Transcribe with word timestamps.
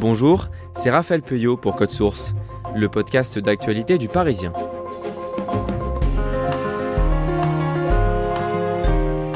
Bonjour, 0.00 0.48
c'est 0.74 0.88
Raphaël 0.88 1.20
Peuillot 1.20 1.58
pour 1.58 1.76
Code 1.76 1.90
Source, 1.90 2.34
le 2.74 2.88
podcast 2.88 3.38
d'actualité 3.38 3.98
du 3.98 4.08
Parisien. 4.08 4.54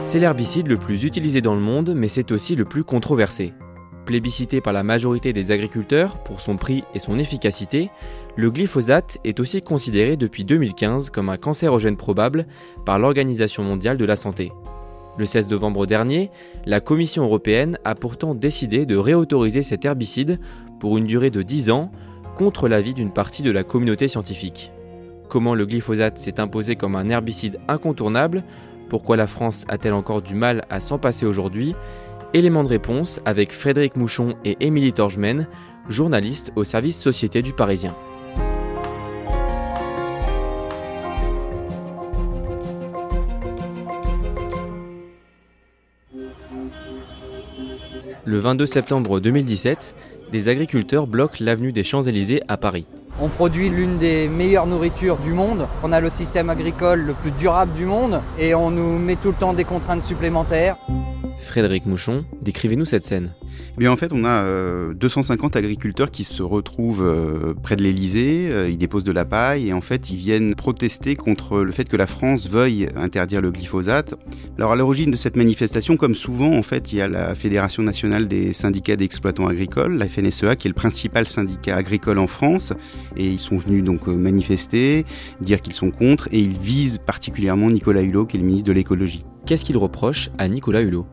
C'est 0.00 0.18
l'herbicide 0.18 0.68
le 0.68 0.78
plus 0.78 1.04
utilisé 1.04 1.42
dans 1.42 1.54
le 1.54 1.60
monde, 1.60 1.92
mais 1.94 2.08
c'est 2.08 2.32
aussi 2.32 2.56
le 2.56 2.64
plus 2.64 2.82
controversé. 2.82 3.52
Plébiscité 4.06 4.62
par 4.62 4.72
la 4.72 4.82
majorité 4.82 5.34
des 5.34 5.50
agriculteurs 5.50 6.22
pour 6.22 6.40
son 6.40 6.56
prix 6.56 6.82
et 6.94 6.98
son 6.98 7.18
efficacité, 7.18 7.90
le 8.34 8.50
glyphosate 8.50 9.18
est 9.22 9.40
aussi 9.40 9.60
considéré 9.60 10.16
depuis 10.16 10.46
2015 10.46 11.10
comme 11.10 11.28
un 11.28 11.36
cancérogène 11.36 11.98
probable 11.98 12.46
par 12.86 12.98
l'Organisation 12.98 13.64
mondiale 13.64 13.98
de 13.98 14.04
la 14.06 14.16
santé. 14.16 14.50
Le 15.16 15.26
16 15.26 15.48
novembre 15.48 15.86
dernier, 15.86 16.30
la 16.66 16.80
Commission 16.80 17.22
européenne 17.24 17.78
a 17.84 17.94
pourtant 17.94 18.34
décidé 18.34 18.84
de 18.84 18.96
réautoriser 18.96 19.62
cet 19.62 19.84
herbicide 19.84 20.40
pour 20.80 20.98
une 20.98 21.06
durée 21.06 21.30
de 21.30 21.42
10 21.42 21.70
ans 21.70 21.92
contre 22.36 22.68
l'avis 22.68 22.94
d'une 22.94 23.12
partie 23.12 23.44
de 23.44 23.52
la 23.52 23.62
communauté 23.62 24.08
scientifique. 24.08 24.72
Comment 25.28 25.54
le 25.54 25.66
glyphosate 25.66 26.18
s'est 26.18 26.40
imposé 26.40 26.74
comme 26.74 26.96
un 26.96 27.08
herbicide 27.08 27.58
incontournable? 27.68 28.42
Pourquoi 28.88 29.16
la 29.16 29.28
France 29.28 29.64
a-t-elle 29.68 29.94
encore 29.94 30.20
du 30.20 30.34
mal 30.34 30.64
à 30.68 30.80
s'en 30.80 30.98
passer 30.98 31.26
aujourd'hui? 31.26 31.76
Élément 32.34 32.64
de 32.64 32.68
réponse 32.68 33.20
avec 33.24 33.52
Frédéric 33.52 33.94
Mouchon 33.94 34.34
et 34.44 34.56
Émilie 34.58 34.92
Torgemen, 34.92 35.46
journalistes 35.88 36.52
au 36.56 36.64
service 36.64 37.00
Société 37.00 37.40
du 37.40 37.52
Parisien. 37.52 37.94
Le 48.26 48.38
22 48.38 48.64
septembre 48.64 49.20
2017, 49.20 49.94
des 50.32 50.48
agriculteurs 50.48 51.06
bloquent 51.06 51.36
l'avenue 51.40 51.72
des 51.72 51.84
Champs-Élysées 51.84 52.42
à 52.48 52.56
Paris. 52.56 52.86
On 53.20 53.28
produit 53.28 53.68
l'une 53.68 53.98
des 53.98 54.28
meilleures 54.28 54.66
nourritures 54.66 55.18
du 55.18 55.34
monde. 55.34 55.66
On 55.82 55.92
a 55.92 56.00
le 56.00 56.08
système 56.08 56.48
agricole 56.48 57.02
le 57.02 57.12
plus 57.12 57.32
durable 57.32 57.74
du 57.74 57.84
monde 57.84 58.22
et 58.38 58.54
on 58.54 58.70
nous 58.70 58.98
met 58.98 59.16
tout 59.16 59.28
le 59.28 59.34
temps 59.34 59.52
des 59.52 59.64
contraintes 59.64 60.02
supplémentaires. 60.02 60.78
Frédéric 61.38 61.86
Mouchon, 61.86 62.24
décrivez-nous 62.42 62.84
cette 62.84 63.04
scène. 63.04 63.34
Eh 63.76 63.80
bien, 63.80 63.90
en 63.90 63.96
fait, 63.96 64.12
on 64.12 64.24
a 64.24 64.44
250 64.94 65.56
euh, 65.56 65.58
agriculteurs 65.58 66.10
qui 66.10 66.24
se 66.24 66.42
retrouvent 66.42 67.04
euh, 67.04 67.54
près 67.60 67.76
de 67.76 67.82
l'Elysée. 67.82 68.48
Euh, 68.52 68.68
ils 68.68 68.78
déposent 68.78 69.04
de 69.04 69.12
la 69.12 69.24
paille 69.24 69.68
et 69.68 69.72
en 69.72 69.80
fait, 69.80 70.10
ils 70.10 70.16
viennent 70.16 70.54
protester 70.54 71.16
contre 71.16 71.60
le 71.60 71.72
fait 71.72 71.88
que 71.88 71.96
la 71.96 72.06
France 72.06 72.48
veuille 72.48 72.88
interdire 72.96 73.40
le 73.40 73.50
glyphosate. 73.50 74.14
Alors, 74.58 74.72
à 74.72 74.76
l'origine 74.76 75.10
de 75.10 75.16
cette 75.16 75.36
manifestation, 75.36 75.96
comme 75.96 76.14
souvent, 76.14 76.56
en 76.56 76.62
fait, 76.62 76.92
il 76.92 76.98
y 76.98 77.00
a 77.00 77.08
la 77.08 77.34
Fédération 77.34 77.82
nationale 77.82 78.28
des 78.28 78.52
syndicats 78.52 78.96
d'exploitants 78.96 79.48
agricoles, 79.48 79.96
la 79.96 80.08
FNSEA, 80.08 80.56
qui 80.56 80.68
est 80.68 80.70
le 80.70 80.74
principal 80.74 81.26
syndicat 81.26 81.76
agricole 81.76 82.18
en 82.18 82.28
France. 82.28 82.72
Et 83.16 83.26
ils 83.26 83.40
sont 83.40 83.58
venus 83.58 83.82
donc 83.82 84.06
manifester, 84.06 85.04
dire 85.40 85.60
qu'ils 85.60 85.74
sont 85.74 85.90
contre 85.90 86.28
et 86.30 86.38
ils 86.38 86.58
visent 86.58 86.98
particulièrement 86.98 87.70
Nicolas 87.70 88.02
Hulot, 88.02 88.26
qui 88.26 88.36
est 88.36 88.40
le 88.40 88.46
ministre 88.46 88.68
de 88.68 88.72
l'écologie. 88.72 89.24
Qu'est-ce 89.46 89.64
qu'ils 89.64 89.76
reprochent 89.76 90.30
à 90.38 90.48
Nicolas 90.48 90.80
Hulot? 90.80 91.06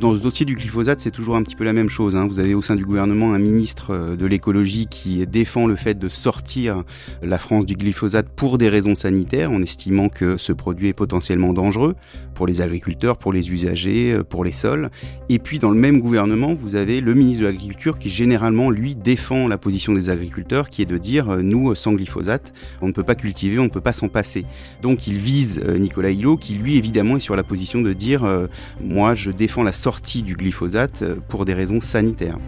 Dans 0.00 0.16
ce 0.16 0.22
dossier 0.22 0.46
du 0.46 0.54
glyphosate, 0.54 1.00
c'est 1.00 1.10
toujours 1.10 1.34
un 1.34 1.42
petit 1.42 1.56
peu 1.56 1.64
la 1.64 1.72
même 1.72 1.90
chose. 1.90 2.14
Hein. 2.14 2.28
Vous 2.28 2.38
avez 2.38 2.54
au 2.54 2.62
sein 2.62 2.76
du 2.76 2.84
gouvernement 2.84 3.34
un 3.34 3.38
ministre 3.38 3.90
euh, 3.90 4.16
de 4.16 4.26
l'écologie 4.26 4.86
qui 4.88 5.26
défend 5.26 5.66
le 5.66 5.74
fait 5.74 5.98
de 5.98 6.08
sortir 6.08 6.84
la 7.20 7.38
France 7.40 7.66
du 7.66 7.74
glyphosate 7.74 8.28
pour 8.28 8.58
des 8.58 8.68
raisons 8.68 8.94
sanitaires, 8.94 9.50
en 9.50 9.60
estimant 9.60 10.08
que 10.08 10.36
ce 10.36 10.52
produit 10.52 10.88
est 10.88 10.92
potentiellement 10.92 11.52
dangereux 11.52 11.96
pour 12.34 12.46
les 12.46 12.60
agriculteurs, 12.60 13.18
pour 13.18 13.32
les 13.32 13.50
usagers, 13.50 14.12
euh, 14.12 14.22
pour 14.22 14.44
les 14.44 14.52
sols. 14.52 14.88
Et 15.28 15.40
puis 15.40 15.58
dans 15.58 15.70
le 15.70 15.78
même 15.78 16.00
gouvernement, 16.00 16.54
vous 16.54 16.76
avez 16.76 17.00
le 17.00 17.14
ministre 17.14 17.42
de 17.42 17.46
l'Agriculture 17.46 17.98
qui 17.98 18.08
généralement, 18.08 18.70
lui, 18.70 18.94
défend 18.94 19.48
la 19.48 19.58
position 19.58 19.92
des 19.92 20.10
agriculteurs, 20.10 20.70
qui 20.70 20.82
est 20.82 20.86
de 20.86 20.98
dire, 20.98 21.30
euh, 21.30 21.42
nous, 21.42 21.74
sans 21.74 21.92
glyphosate, 21.92 22.52
on 22.82 22.86
ne 22.86 22.92
peut 22.92 23.02
pas 23.02 23.16
cultiver, 23.16 23.58
on 23.58 23.64
ne 23.64 23.68
peut 23.68 23.80
pas 23.80 23.92
s'en 23.92 24.08
passer. 24.08 24.44
Donc 24.80 25.08
il 25.08 25.14
vise 25.14 25.60
Nicolas 25.78 26.12
Hulot, 26.12 26.36
qui 26.36 26.54
lui, 26.54 26.76
évidemment, 26.76 27.16
est 27.16 27.20
sur 27.20 27.34
la 27.34 27.42
position 27.42 27.80
de 27.80 27.92
dire, 27.92 28.48
moi, 28.80 29.14
je 29.14 29.30
défends 29.38 29.62
la 29.62 29.72
sortie 29.72 30.22
du 30.22 30.34
glyphosate 30.34 31.02
euh, 31.02 31.16
pour 31.28 31.44
des 31.44 31.54
raisons 31.54 31.80
sanitaires. 31.80 32.38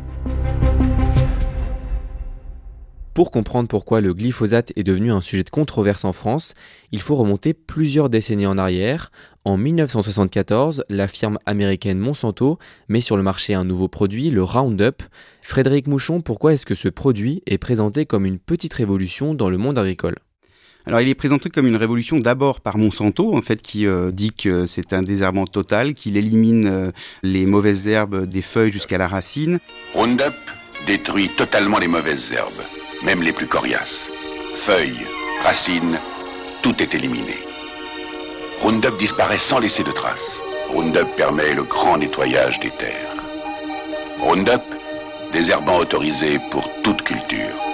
Pour 3.15 3.31
comprendre 3.31 3.69
pourquoi 3.69 4.01
le 4.01 4.15
glyphosate 4.15 4.73
est 4.77 4.83
devenu 4.83 5.13
un 5.13 5.21
sujet 5.21 5.43
de 5.43 5.51
controverse 5.51 6.05
en 6.05 6.13
France, 6.13 6.55
il 6.91 7.01
faut 7.01 7.17
remonter 7.17 7.55
plusieurs 7.55 8.09
décennies 8.09 8.47
en 8.47 8.57
arrière. 8.57 9.11
En 9.45 9.57
1974, 9.57 10.85
la 10.89 11.09
firme 11.09 11.39
américaine 11.45 11.99
Monsanto 11.99 12.59
met 12.89 13.01
sur 13.01 13.17
le 13.17 13.23
marché 13.23 13.55
un 13.55 13.65
nouveau 13.65 13.89
produit, 13.89 14.31
le 14.31 14.43
Roundup. 14.43 15.03
Frédéric 15.43 15.87
Mouchon, 15.87 16.21
pourquoi 16.21 16.55
est-ce 16.55 16.67
que 16.67 16.75
ce 16.75 16.89
produit 16.89 17.43
est 17.47 17.59
présenté 17.59 18.07
comme 18.07 18.27
une 18.27 18.39
petite 18.39 18.75
révolution 18.75 19.35
dans 19.35 19.51
le 19.51 19.59
monde 19.59 19.79
agricole? 19.79 20.17
Alors 20.91 21.03
il 21.03 21.09
est 21.09 21.15
présenté 21.15 21.51
comme 21.51 21.69
une 21.69 21.77
révolution 21.77 22.19
d'abord 22.19 22.61
par 22.61 22.77
Monsanto, 22.77 23.33
en 23.37 23.43
fait, 23.43 23.63
qui 23.63 23.87
euh, 23.87 24.11
dit 24.11 24.33
que 24.33 24.67
c'est 24.67 24.93
un 24.93 25.05
désherbant 25.05 25.47
total, 25.47 25.95
qu'il 25.95 26.17
élimine 26.17 26.67
euh, 26.67 26.91
les 27.23 27.47
mauvaises 27.47 27.87
herbes 27.87 28.27
des 28.27 28.43
feuilles 28.43 28.73
jusqu'à 28.73 28.99
la 28.99 29.07
racine. 29.07 29.61
Roundup 29.95 30.35
détruit 30.89 31.31
totalement 31.37 31.79
les 31.79 31.87
mauvaises 31.87 32.33
herbes, 32.33 32.65
même 33.05 33.23
les 33.23 33.33
plus 33.33 33.47
coriaces. 33.47 34.01
Feuilles, 34.67 35.07
racines, 35.45 36.01
tout 36.65 36.75
est 36.81 36.93
éliminé. 36.93 37.37
Roundup 38.61 38.99
disparaît 38.99 39.39
sans 39.49 39.61
laisser 39.61 39.85
de 39.85 39.93
traces. 39.93 40.41
Roundup 40.71 41.07
permet 41.17 41.55
le 41.55 41.63
grand 41.63 41.99
nettoyage 41.99 42.59
des 42.59 42.73
terres. 42.81 43.15
Roundup, 44.19 44.63
désherbant 45.33 45.79
autorisé 45.79 46.41
pour 46.51 46.69
toute 46.83 47.03
culture 47.03 47.70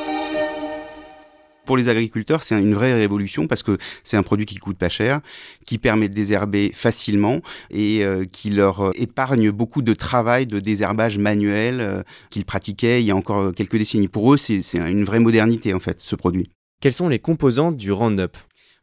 pour 1.66 1.76
les 1.76 1.90
agriculteurs, 1.90 2.42
c'est 2.42 2.58
une 2.58 2.72
vraie 2.72 2.94
révolution 2.94 3.46
parce 3.46 3.62
que 3.62 3.76
c'est 4.04 4.16
un 4.16 4.22
produit 4.22 4.46
qui 4.46 4.56
coûte 4.56 4.78
pas 4.78 4.88
cher, 4.88 5.20
qui 5.66 5.76
permet 5.76 6.08
de 6.08 6.14
désherber 6.14 6.70
facilement 6.72 7.42
et 7.70 8.02
euh, 8.02 8.24
qui 8.24 8.48
leur 8.48 8.80
euh, 8.80 8.90
épargne 8.94 9.50
beaucoup 9.50 9.82
de 9.82 9.92
travail 9.92 10.46
de 10.46 10.60
désherbage 10.60 11.18
manuel 11.18 11.80
euh, 11.80 12.02
qu'ils 12.30 12.46
pratiquaient 12.46 13.02
il 13.02 13.06
y 13.06 13.10
a 13.10 13.16
encore 13.16 13.52
quelques 13.52 13.76
décennies. 13.76 14.08
Pour 14.08 14.32
eux, 14.32 14.38
c'est 14.38 14.62
une 14.74 15.04
vraie 15.04 15.20
modernité 15.20 15.74
en 15.74 15.80
fait, 15.80 16.00
ce 16.00 16.16
produit. 16.16 16.48
Quelles 16.80 16.94
sont 16.94 17.08
les 17.08 17.18
composantes 17.18 17.76
du 17.76 17.92
Roundup? 17.92 18.36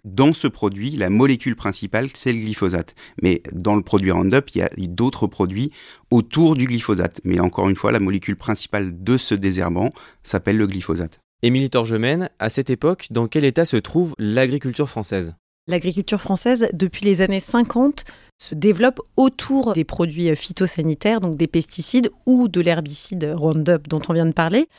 Dans 0.04 0.34
ce 0.34 0.48
produit, 0.48 0.92
la 0.92 1.10
molécule 1.10 1.56
principale, 1.56 2.10
c'est 2.14 2.34
le 2.34 2.40
glyphosate. 2.40 2.94
Mais 3.22 3.42
dans 3.54 3.78
le 3.78 3.84
produit 3.84 4.12
Roundup, 4.12 4.50
il 4.54 4.58
y 4.58 4.62
a 4.62 4.70
d'autres 4.78 5.28
produits 5.28 5.72
autour 6.12 6.56
du 6.56 6.66
glyphosate. 6.66 7.22
Mais 7.24 7.40
encore 7.40 7.70
une 7.70 7.78
fois, 7.78 7.94
la 7.94 8.02
molécule 8.02 8.36
principale 8.36 9.02
de 9.02 9.18
ce 9.18 9.34
désherbant 9.34 9.90
s'appelle 10.22 10.58
le 10.58 10.68
glyphosate. 10.68 11.23
Émilie 11.46 11.70
Torgemène, 11.70 12.30
à 12.40 12.50
cette 12.50 12.70
époque, 12.70 13.08
dans 13.12 13.28
quel 13.28 13.44
état 13.44 13.66
se 13.66 13.76
trouve 13.76 14.16
l'agriculture 14.18 14.88
française? 14.88 15.36
L'agriculture 15.68 16.22
française, 16.22 16.70
depuis 16.72 17.04
les 17.04 17.20
années 17.20 17.42
50, 17.42 18.06
se 18.42 18.56
développe 18.56 19.02
autour 19.18 19.74
des 19.74 19.84
produits 19.84 20.34
phytosanitaires, 20.38 21.20
donc 21.20 21.36
des 21.36 21.48
pesticides 21.48 22.10
ou 22.26 22.48
de 22.48 22.62
l'herbicide 22.62 23.34
Roundup 23.36 23.90
dont 23.90 24.00
on 24.08 24.14
vient 24.14 24.26
de 24.26 24.32
parler. 24.32 24.70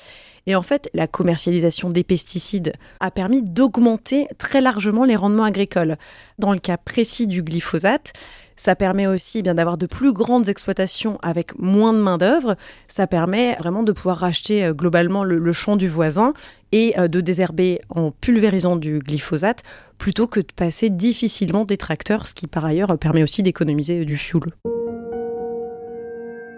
Et 0.46 0.55
en 0.55 0.62
fait, 0.62 0.88
la 0.94 1.06
commercialisation 1.06 1.90
des 1.90 2.02
pesticides 2.02 2.72
a 2.99 3.11
permis 3.11 3.43
d'augmenter 3.43 4.26
très 4.38 4.62
largement 4.62 5.05
les 5.05 5.16
rendements 5.16 5.44
agricoles. 5.44 5.99
Dans 6.38 6.52
le 6.52 6.58
cas 6.58 6.78
précis 6.78 7.26
du 7.26 7.43
glyphosate, 7.43 8.14
Ça 8.56 8.77
permet 8.77 9.06
aussi 9.06 9.39
eh 9.39 9.43
bien 9.43 9.55
d'avoir 9.55 9.79
de 9.79 9.87
plus 9.87 10.12
grandes 10.12 10.49
exploitations 10.49 11.19
avec 11.23 11.59
moins 11.59 11.93
de 11.93 11.99
main-d'œuvre. 11.99 12.56
Ça 12.89 13.06
permet 13.06 13.56
vraiment 13.56 13.83
de 13.83 13.93
pouvoir 13.93 14.19
racheter 14.19 14.65
euh, 14.65 14.73
globalement 14.73 15.25
le, 15.25 15.53
champ 15.53 15.77
du 15.77 15.89
voisin 15.89 16.33
et 16.73 16.99
euh, 16.99 17.09
de 17.09 17.21
désherber 17.21 17.79
en 17.89 18.11
pulvérisant 18.11 18.77
du 18.77 18.99
glyphosate 18.99 19.62
plutôt 19.99 20.27
que 20.27 20.41
de 20.41 20.53
passer 20.55 20.91
difficilement 20.91 21.65
des 21.65 21.77
tracteurs, 21.77 22.27
ce 22.27 22.35
qui 22.35 22.47
par 22.47 22.65
ailleurs 22.65 22.97
permet 22.99 23.23
aussi 23.23 23.43
d'économiser 23.43 24.05
du 24.05 24.17
fioul. 24.17 24.45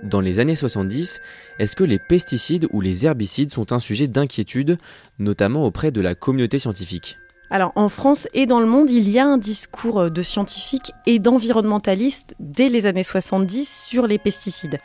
Dans 0.02 0.20
les 0.20 0.38
années 0.38 0.54
70, 0.54 1.20
est-ce 1.58 1.74
que 1.74 1.82
les 1.82 1.98
pesticides 1.98 2.68
ou 2.72 2.80
les 2.80 3.06
herbicides 3.06 3.50
sont 3.50 3.72
un 3.72 3.80
sujet 3.80 4.06
d'inquiétude, 4.06 4.78
notamment 5.18 5.64
auprès 5.64 5.90
de 5.90 6.00
la 6.00 6.14
communauté 6.14 6.58
scientifique? 6.60 7.18
Alors 7.50 7.72
en 7.76 7.88
France 7.88 8.26
et 8.34 8.46
dans 8.46 8.60
le 8.60 8.66
monde, 8.66 8.90
il 8.90 9.08
y 9.08 9.18
a 9.18 9.26
un 9.26 9.38
discours 9.38 10.10
de 10.10 10.22
scientifiques 10.22 10.92
et 11.06 11.18
d'environnementalistes 11.18 12.34
dès 12.40 12.68
les 12.68 12.86
années 12.86 13.04
70 13.04 13.84
sur 13.86 14.06
les 14.06 14.18
pesticides. 14.18 14.78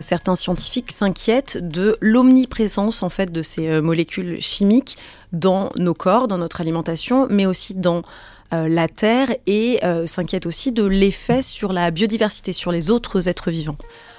Certains 0.00 0.36
scientifiques 0.36 0.90
s'inquiètent 0.90 1.56
de 1.56 1.96
l'omniprésence 2.00 3.02
en 3.02 3.08
fait 3.08 3.30
de 3.30 3.42
ces 3.42 3.68
euh, 3.68 3.82
molécules 3.82 4.40
chimiques 4.40 4.98
dans 5.32 5.70
nos 5.76 5.94
corps, 5.94 6.28
dans 6.28 6.38
notre 6.38 6.60
alimentation, 6.60 7.28
mais 7.30 7.46
aussi 7.46 7.74
dans 7.74 8.02
euh, 8.52 8.68
la 8.68 8.88
terre 8.88 9.34
et 9.46 9.78
euh, 9.84 10.06
s'inquiètent 10.06 10.46
aussi 10.46 10.72
de 10.72 10.84
l'effet 10.84 11.40
sur 11.40 11.72
la 11.72 11.90
biodiversité, 11.90 12.52
sur 12.52 12.72
les 12.72 12.90
autres 12.90 13.28
êtres 13.28 13.50
vivants. 13.50 13.76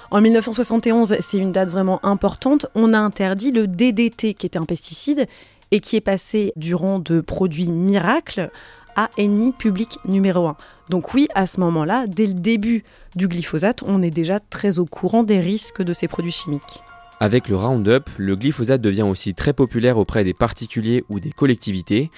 En 0.09 0.21
1971, 0.21 1.17
c'est 1.21 1.37
une 1.37 1.51
date 1.51 1.69
vraiment 1.69 2.03
importante, 2.05 2.67
on 2.75 2.93
a 2.93 2.99
interdit 2.99 3.51
le 3.51 3.67
DDT 3.67 4.35
qui 4.35 4.45
était 4.45 4.59
un 4.59 4.65
pesticide 4.65 5.25
et 5.73 5.79
qui 5.79 5.95
est 5.95 6.01
passé 6.01 6.53
du 6.55 6.75
rang 6.75 6.99
de 6.99 7.19
produit 7.19 7.71
miracle 7.71 8.51
à 8.95 9.09
ennemi 9.17 9.51
public 9.51 9.97
numéro 10.05 10.45
un. 10.45 10.55
Donc 10.89 11.15
oui, 11.15 11.27
à 11.33 11.47
ce 11.47 11.59
moment-là, 11.61 12.05
dès 12.05 12.27
le 12.27 12.35
début 12.35 12.83
du 13.15 13.27
glyphosate, 13.27 13.81
on 13.81 14.03
est 14.03 14.11
déjà 14.11 14.39
très 14.39 14.77
au 14.77 14.85
courant 14.85 15.23
des 15.23 15.39
risques 15.39 15.81
de 15.81 15.91
ces 15.91 16.07
produits 16.07 16.31
chimiques. 16.31 16.83
Avec 17.19 17.47
le 17.49 17.55
Roundup, 17.55 18.07
le 18.17 18.35
glyphosate 18.35 18.81
devient 18.81 19.01
aussi 19.01 19.33
très 19.33 19.53
populaire 19.53 19.97
auprès 19.97 20.23
des 20.23 20.35
particuliers 20.35 21.03
ou 21.09 21.19
des 21.19 21.31
collectivités. 21.31 22.11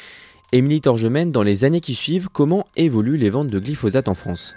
Émilie 0.51 0.81
Torgemène, 0.81 1.31
dans 1.31 1.43
les 1.43 1.63
années 1.63 1.79
qui 1.79 1.95
suivent, 1.95 2.27
comment 2.27 2.65
évoluent 2.75 3.17
les 3.17 3.29
ventes 3.29 3.47
de 3.47 3.59
glyphosate 3.59 4.09
en 4.09 4.15
France? 4.15 4.53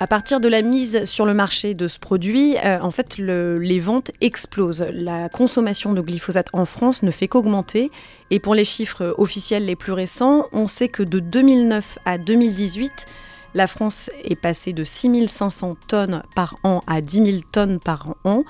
À 0.00 0.06
partir 0.06 0.40
de 0.40 0.48
la 0.48 0.62
mise 0.62 1.04
sur 1.04 1.26
le 1.26 1.34
marché 1.34 1.74
de 1.74 1.88
ce 1.88 1.98
produit, 1.98 2.56
euh, 2.64 2.78
en 2.80 2.90
fait, 2.90 3.18
les 3.18 3.80
ventes 3.80 4.10
explosent. 4.20 4.86
La 4.92 5.28
consommation 5.28 5.92
de 5.92 6.00
glyphosate 6.00 6.48
en 6.52 6.64
France 6.64 7.02
ne 7.02 7.10
fait 7.10 7.28
qu'augmenter. 7.28 7.90
Et 8.30 8.38
pour 8.38 8.54
les 8.54 8.64
chiffres 8.64 9.14
officiels 9.18 9.64
les 9.64 9.76
plus 9.76 9.92
récents, 9.92 10.44
on 10.52 10.68
sait 10.68 10.88
que 10.88 11.02
de 11.02 11.18
2009 11.18 11.98
à 12.04 12.18
2018, 12.18 13.06
la 13.54 13.66
France 13.66 14.10
est 14.24 14.36
passée 14.36 14.72
de 14.72 14.84
6500 14.84 15.76
tonnes 15.88 16.22
par 16.36 16.56
an 16.62 16.80
à 16.86 17.00
10 17.00 17.26
000 17.26 17.38
tonnes 17.50 17.80
par 17.80 18.14
an. 18.24 18.44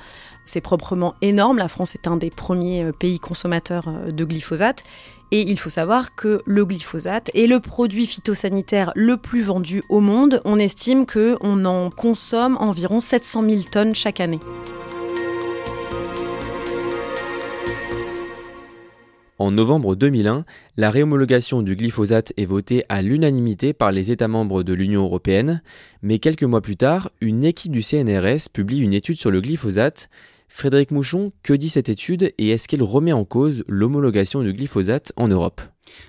C'est 0.44 0.60
proprement 0.60 1.14
énorme. 1.22 1.58
La 1.58 1.68
France 1.68 1.94
est 1.94 2.08
un 2.08 2.16
des 2.16 2.30
premiers 2.30 2.84
euh, 2.84 2.92
pays 2.92 3.20
consommateurs 3.20 3.88
euh, 3.88 4.10
de 4.10 4.24
glyphosate. 4.24 4.82
Et 5.30 5.50
il 5.50 5.58
faut 5.58 5.70
savoir 5.70 6.14
que 6.14 6.40
le 6.46 6.64
glyphosate 6.64 7.30
est 7.34 7.46
le 7.46 7.60
produit 7.60 8.06
phytosanitaire 8.06 8.92
le 8.94 9.19
plus 9.19 9.42
vendu 9.42 9.82
au 9.90 10.00
monde. 10.00 10.40
On 10.46 10.58
estime 10.58 11.04
qu'on 11.04 11.64
en 11.66 11.90
consomme 11.90 12.56
environ 12.58 13.00
700 13.00 13.42
000 13.42 13.62
tonnes 13.70 13.94
chaque 13.94 14.20
année. 14.20 14.40
En 19.40 19.52
novembre 19.52 19.94
2001, 19.94 20.44
la 20.76 20.90
réhomologation 20.90 21.62
du 21.62 21.76
glyphosate 21.76 22.32
est 22.36 22.44
votée 22.44 22.84
à 22.88 23.02
l'unanimité 23.02 23.72
par 23.72 23.92
les 23.92 24.10
États 24.10 24.26
membres 24.26 24.64
de 24.64 24.72
l'Union 24.72 25.04
européenne, 25.04 25.62
mais 26.02 26.19
quelques 26.19 26.42
mois 26.42 26.60
plus 26.60 26.76
tard, 26.76 27.10
une 27.20 27.44
équipe 27.44 27.70
du 27.70 27.82
CNRS 27.82 28.48
publie 28.52 28.80
une 28.80 28.94
étude 28.94 29.20
sur 29.20 29.30
le 29.30 29.40
glyphosate 29.40 30.08
Frédéric 30.48 30.90
Mouchon, 30.90 31.32
que 31.42 31.52
dit 31.52 31.68
cette 31.68 31.88
étude 31.88 32.32
et 32.38 32.50
est-ce 32.50 32.68
qu'elle 32.68 32.82
remet 32.82 33.12
en 33.12 33.24
cause 33.24 33.64
l'homologation 33.68 34.42
du 34.42 34.52
glyphosate 34.52 35.12
en 35.16 35.28
Europe? 35.28 35.60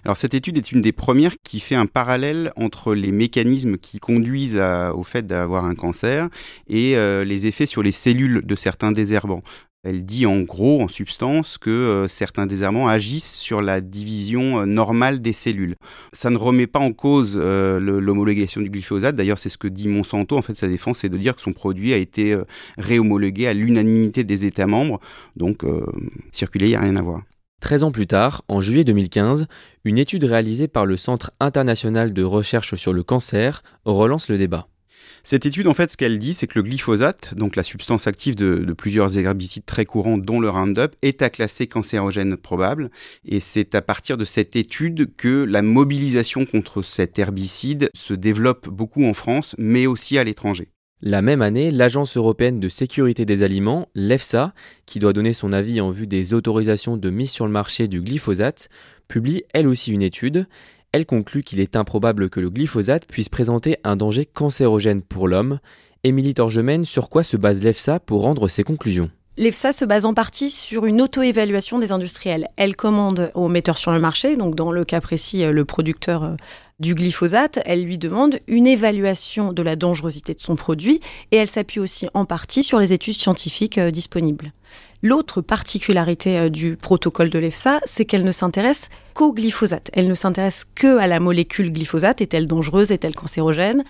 Alors 0.03 0.17
cette 0.17 0.33
étude 0.33 0.57
est 0.57 0.71
une 0.71 0.81
des 0.81 0.91
premières 0.91 1.35
qui 1.43 1.59
fait 1.59 1.75
un 1.75 1.85
parallèle 1.85 2.51
entre 2.55 2.93
les 2.93 3.11
mécanismes 3.11 3.77
qui 3.77 3.99
conduisent 3.99 4.59
au 4.93 5.03
fait 5.03 5.25
d'avoir 5.25 5.65
un 5.65 5.75
cancer 5.75 6.29
et 6.67 6.97
euh, 6.97 7.23
les 7.23 7.47
effets 7.47 7.65
sur 7.65 7.83
les 7.83 7.91
cellules 7.91 8.41
de 8.45 8.55
certains 8.55 8.91
désherbants. 8.91 9.43
Elle 9.83 10.03
dit 10.03 10.25
en 10.25 10.41
gros, 10.41 10.81
en 10.81 10.89
substance, 10.89 11.57
que 11.57 11.69
euh, 11.69 12.07
certains 12.09 12.45
désherbants 12.45 12.89
agissent 12.89 13.35
sur 13.35 13.61
la 13.61 13.79
division 13.79 14.61
euh, 14.61 14.65
normale 14.65 15.21
des 15.21 15.31
cellules. 15.31 15.75
Ça 16.11 16.29
ne 16.29 16.35
remet 16.35 16.67
pas 16.67 16.79
en 16.79 16.91
cause 16.91 17.37
euh, 17.41 17.79
l'homologation 17.79 18.59
du 18.59 18.69
glyphosate. 18.69 19.15
D'ailleurs, 19.15 19.37
c'est 19.37 19.47
ce 19.47 19.57
que 19.57 19.69
dit 19.69 19.87
Monsanto. 19.87 20.37
En 20.37 20.41
fait, 20.41 20.57
sa 20.57 20.67
défense, 20.67 20.99
c'est 20.99 21.09
de 21.09 21.17
dire 21.17 21.33
que 21.33 21.41
son 21.41 21.53
produit 21.53 21.93
a 21.93 21.97
été 21.97 22.37
réhomologué 22.77 23.47
à 23.47 23.53
l'unanimité 23.53 24.25
des 24.25 24.43
États 24.43 24.67
membres. 24.67 24.99
Donc, 25.37 25.63
circuler, 26.33 26.65
il 26.65 26.69
n'y 26.69 26.75
a 26.75 26.81
rien 26.81 26.97
à 26.97 27.01
voir. 27.01 27.21
13 27.61 27.83
ans 27.83 27.91
plus 27.91 28.07
tard, 28.07 28.43
en 28.47 28.61
juillet 28.61 28.83
2015, 28.83 29.47
une 29.85 29.97
étude 29.97 30.25
réalisée 30.25 30.67
par 30.67 30.85
le 30.85 30.97
Centre 30.97 31.31
international 31.39 32.13
de 32.13 32.23
recherche 32.23 32.75
sur 32.75 32.93
le 32.93 33.03
cancer 33.03 33.63
relance 33.85 34.29
le 34.29 34.37
débat. 34.37 34.67
Cette 35.23 35.45
étude, 35.45 35.67
en 35.67 35.73
fait, 35.73 35.91
ce 35.91 35.97
qu'elle 35.97 36.19
dit, 36.19 36.33
c'est 36.33 36.47
que 36.47 36.57
le 36.57 36.63
glyphosate, 36.63 37.35
donc 37.35 37.55
la 37.55 37.63
substance 37.63 38.07
active 38.07 38.35
de, 38.35 38.73
plusieurs 38.73 39.17
herbicides 39.17 39.65
très 39.65 39.85
courants, 39.85 40.17
dont 40.17 40.39
le 40.39 40.49
Roundup, 40.49 40.95
est 41.01 41.21
à 41.21 41.29
classer 41.29 41.67
cancérogène 41.67 42.37
probable. 42.37 42.89
Et 43.25 43.39
c'est 43.39 43.75
à 43.75 43.81
partir 43.81 44.17
de 44.17 44.25
cette 44.25 44.55
étude 44.55 45.15
que 45.15 45.43
la 45.43 45.61
mobilisation 45.61 46.45
contre 46.45 46.81
cet 46.81 47.19
herbicide 47.19 47.89
se 47.93 48.13
développe 48.13 48.69
beaucoup 48.69 49.05
en 49.05 49.13
France, 49.13 49.55
mais 49.57 49.87
aussi 49.87 50.17
à 50.17 50.23
l'étranger. 50.23 50.69
La 51.01 51.21
même 51.21 51.41
année, 51.41 51.71
l'Agence 51.71 52.17
européenne 52.17 52.59
de 52.59 52.67
sécurité 52.67 53.25
des 53.25 53.41
aliments, 53.41 53.87
l'EFSA, 53.95 54.53
qui 54.85 54.99
doit 54.99 55.13
donner 55.13 55.31
son 55.31 55.53
avis 55.53 55.79
en 55.79 55.91
vue 55.91 56.07
des 56.07 56.33
autorisations 56.33 56.97
de 56.97 57.09
mise 57.09 57.31
sur 57.31 57.45
le 57.45 57.53
marché 57.53 57.87
du 57.87 58.01
glyphosate, 58.01 58.67
publie 59.07 59.43
elle 59.53 59.67
aussi 59.67 59.93
une 59.93 60.01
étude 60.01 60.45
elle 60.91 61.05
conclut 61.05 61.43
qu'il 61.43 61.59
est 61.59 61.75
improbable 61.75 62.29
que 62.29 62.39
le 62.39 62.49
glyphosate 62.49 63.05
puisse 63.05 63.29
présenter 63.29 63.77
un 63.83 63.95
danger 63.95 64.25
cancérogène 64.25 65.01
pour 65.01 65.27
l'homme. 65.27 65.59
Émilie 66.03 66.33
Torgemène, 66.33 66.85
sur 66.85 67.09
quoi 67.09 67.23
se 67.23 67.37
base 67.37 67.61
l'EFSA 67.61 67.99
pour 67.99 68.21
rendre 68.21 68.47
ses 68.47 68.63
conclusions? 68.63 69.11
L'EFSA 69.37 69.71
se 69.71 69.85
base 69.85 70.05
en 70.05 70.13
partie 70.13 70.49
sur 70.49 70.85
une 70.85 71.01
auto-évaluation 71.01 71.79
des 71.79 71.91
industriels. 71.91 72.47
Elle 72.57 72.75
commande 72.75 73.31
aux 73.35 73.47
metteurs 73.47 73.77
sur 73.77 73.91
le 73.91 73.99
marché, 73.99 74.35
donc 74.35 74.55
dans 74.55 74.71
le 74.71 74.83
cas 74.83 74.99
précis, 74.99 75.43
euh, 75.43 75.51
le 75.51 75.63
producteur 75.63 76.23
euh, 76.23 76.35
du 76.79 76.95
glyphosate, 76.95 77.59
elle 77.65 77.83
lui 77.83 77.97
demande 77.97 78.39
une 78.47 78.67
évaluation 78.67 79.53
de 79.53 79.61
la 79.61 79.75
dangerosité 79.75 80.33
de 80.33 80.41
son 80.41 80.55
produit 80.55 81.01
et 81.31 81.37
elle 81.37 81.47
s'appuie 81.47 81.79
aussi 81.79 82.07
en 82.13 82.25
partie 82.25 82.63
sur 82.63 82.79
les 82.79 82.93
études 82.93 83.15
scientifiques 83.15 83.77
euh, 83.77 83.91
disponibles. 83.91 84.53
L'autre 85.01 85.41
particularité 85.41 86.49
du 86.49 86.75
protocole 86.75 87.29
de 87.29 87.39
l'EFSA, 87.39 87.79
c'est 87.85 88.05
qu'elle 88.05 88.23
ne 88.23 88.31
s'intéresse 88.31 88.89
qu'au 89.13 89.33
glyphosate. 89.33 89.89
Elle 89.93 90.07
ne 90.07 90.13
s'intéresse 90.13 90.65
que 90.75 90.97
à 90.97 91.07
la 91.07 91.19
molécule 91.19 91.71
glyphosate. 91.71 92.21
Est-elle 92.21 92.45
dangereuse? 92.45 92.91
Est-elle 92.91 93.15
cancérogène? 93.15 93.83